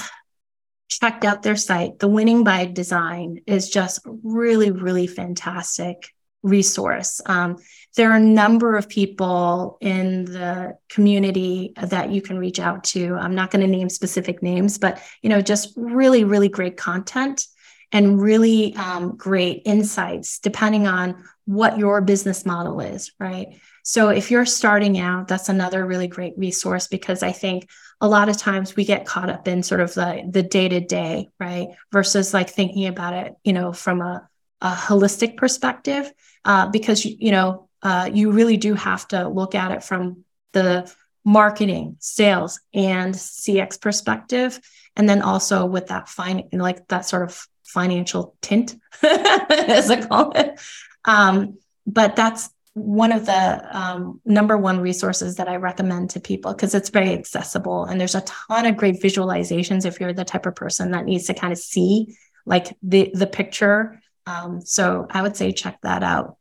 [0.90, 6.08] checked out their site, the Winning by Design is just really, really fantastic
[6.42, 7.22] resource.
[7.26, 7.58] Um,
[7.96, 13.16] there are a number of people in the community that you can reach out to.
[13.16, 17.46] I'm not going to name specific names, but you know, just really, really great content
[17.92, 23.60] and really um, great insights depending on what your business model is, right?
[23.84, 27.70] So if you're starting out, that's another really great resource because I think
[28.02, 30.80] a lot of times we get caught up in sort of the the day to
[30.80, 31.70] day, right?
[31.92, 34.28] Versus like thinking about it, you know, from a,
[34.62, 36.12] a holistic perspective
[36.44, 40.92] uh, because you know uh, you really do have to look at it from the
[41.24, 44.60] marketing, sales, and CX perspective,
[44.96, 50.32] and then also with that fine like that sort of financial tint, as I call
[50.32, 50.60] it.
[51.06, 56.54] Um, but that's one of the um, number one resources that I recommend to people
[56.54, 60.46] because it's very accessible and there's a ton of great visualizations if you're the type
[60.48, 62.18] of person that needs to kind of see
[62.48, 64.02] like the the picture.
[64.26, 66.38] Um, so I would say check that out.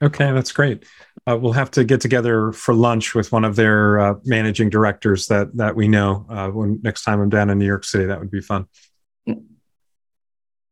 [0.00, 0.84] Okay, that's great.
[1.26, 5.26] Uh, we'll have to get together for lunch with one of their uh, managing directors
[5.26, 6.24] that that we know.
[6.28, 8.66] Uh, when next time I'm down in New York City, that would be fun.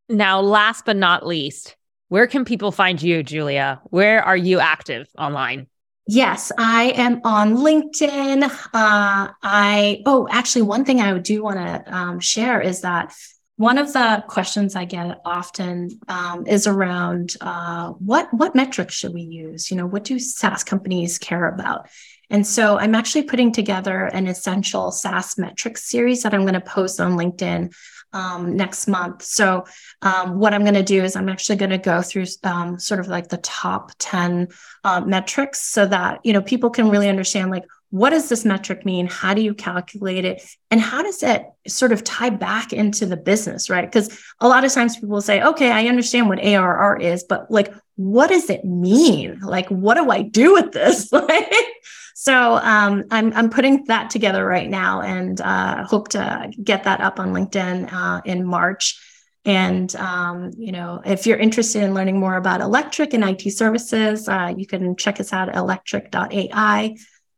[0.09, 1.77] Now, last but not least,
[2.09, 3.81] where can people find you, Julia?
[3.87, 5.67] Where are you active online?
[6.07, 8.45] Yes, I am on LinkedIn.
[8.45, 13.13] Uh, I oh, actually, one thing I do want to um, share is that
[13.57, 19.15] one of the questions I get often um, is around uh, what what metrics should
[19.15, 19.71] we use?
[19.71, 21.89] You know, what do SaaS companies care about?
[22.29, 26.61] And so I'm actually putting together an essential SaaS metrics series that I'm going to
[26.61, 27.73] post on LinkedIn
[28.13, 29.23] um, next month.
[29.23, 29.65] So,
[30.03, 33.01] um, what I'm going to do is I'm actually going to go through um, sort
[33.01, 34.49] of like the top 10
[34.85, 37.65] uh, metrics so that, you know, people can really understand like,
[37.97, 39.07] what does this metric mean?
[39.07, 40.43] How do you calculate it?
[40.71, 43.87] And how does it sort of tie back into the business, right?
[43.87, 47.73] Because a lot of times people say, okay, I understand what ARR is, but like,
[47.95, 49.41] what does it mean?
[49.41, 51.11] Like, what do I do with this?
[52.15, 57.01] so um, I'm, I'm putting that together right now and uh, hope to get that
[57.01, 59.01] up on LinkedIn uh, in March.
[59.47, 64.29] And um, you know, if you're interested in learning more about electric and IT services,
[64.29, 66.97] uh, you can check us out at electric.ai.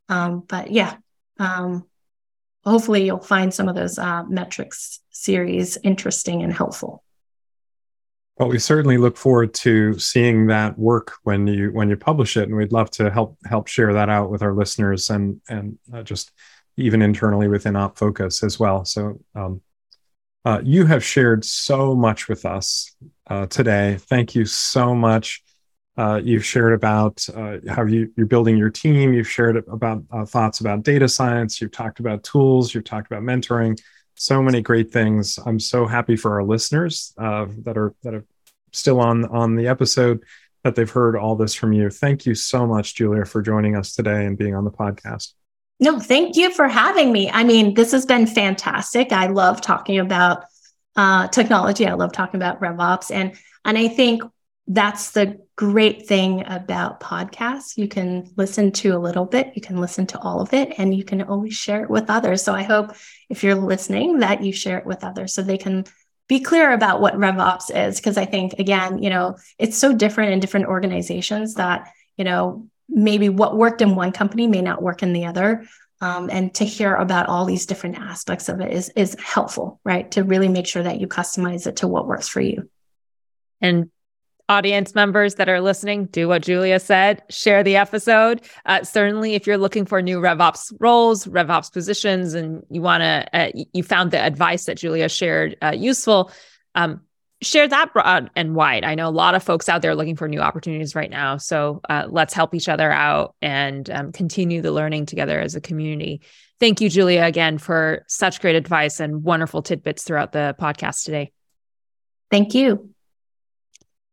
[0.08, 0.96] Um, but yeah,
[1.38, 1.86] um,
[2.64, 7.02] hopefully you'll find some of those uh, metrics series interesting and helpful.
[8.36, 12.44] Well, we certainly look forward to seeing that work when you when you publish it,
[12.44, 16.02] and we'd love to help help share that out with our listeners and and uh,
[16.02, 16.30] just
[16.76, 18.84] even internally within OpFocus as well.
[18.84, 19.60] So um,
[20.44, 22.94] uh, you have shared so much with us
[23.26, 23.96] uh, today.
[24.00, 25.42] Thank you so much.
[25.98, 29.12] Uh, you've shared about uh, how you, are building your team.
[29.12, 31.60] You've shared about uh, thoughts about data science.
[31.60, 32.72] You've talked about tools.
[32.72, 33.76] You've talked about mentoring.
[34.14, 35.40] So many great things.
[35.44, 38.24] I'm so happy for our listeners uh, that are that are
[38.72, 40.22] still on on the episode
[40.62, 41.90] that they've heard all this from you.
[41.90, 45.32] Thank you so much, Julia, for joining us today and being on the podcast.
[45.80, 47.28] No, thank you for having me.
[47.28, 49.12] I mean, this has been fantastic.
[49.12, 50.44] I love talking about
[50.94, 51.86] uh, technology.
[51.86, 54.22] I love talking about RevOps, and and I think
[54.68, 57.78] that's the great thing about podcasts.
[57.78, 60.94] You can listen to a little bit, you can listen to all of it, and
[60.94, 62.42] you can always share it with others.
[62.42, 62.92] So I hope
[63.30, 65.84] if you're listening that you share it with others so they can
[66.28, 67.96] be clear about what RevOps is.
[67.96, 71.88] Because I think, again, you know, it's so different in different organizations that,
[72.18, 75.64] you know, maybe what worked in one company may not work in the other.
[76.02, 80.08] Um, and to hear about all these different aspects of it is is helpful, right?
[80.12, 82.68] To really make sure that you customize it to what works for you.
[83.60, 83.90] And
[84.48, 88.42] audience members that are listening, do what Julia said, share the episode.
[88.64, 93.26] Uh, certainly, if you're looking for new RevOps roles, RevOps positions, and you want to,
[93.32, 96.30] uh, you found the advice that Julia shared uh, useful,
[96.74, 97.02] um,
[97.40, 98.84] share that broad and wide.
[98.84, 101.36] I know a lot of folks out there looking for new opportunities right now.
[101.36, 105.60] So uh, let's help each other out and um, continue the learning together as a
[105.60, 106.22] community.
[106.58, 111.30] Thank you, Julia, again, for such great advice and wonderful tidbits throughout the podcast today.
[112.30, 112.90] Thank you.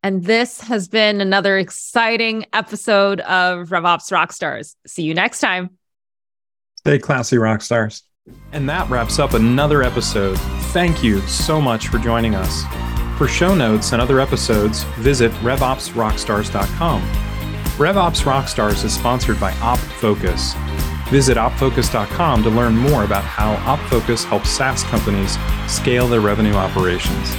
[0.06, 4.76] And this has been another exciting episode of RevOps Rockstars.
[4.86, 5.80] See you next time.
[6.76, 8.04] Stay classy, Rockstars.
[8.52, 10.38] And that wraps up another episode.
[10.74, 12.66] Thank you so much for joining us.
[13.18, 17.02] For show notes and other episodes, visit RevOpsRockstars.com.
[17.02, 20.54] RevOps Rockstars is sponsored by OpFocus.
[21.10, 25.36] Visit OpFocus.com to learn more about how OpFocus helps SaaS companies
[25.68, 27.36] scale their revenue operations.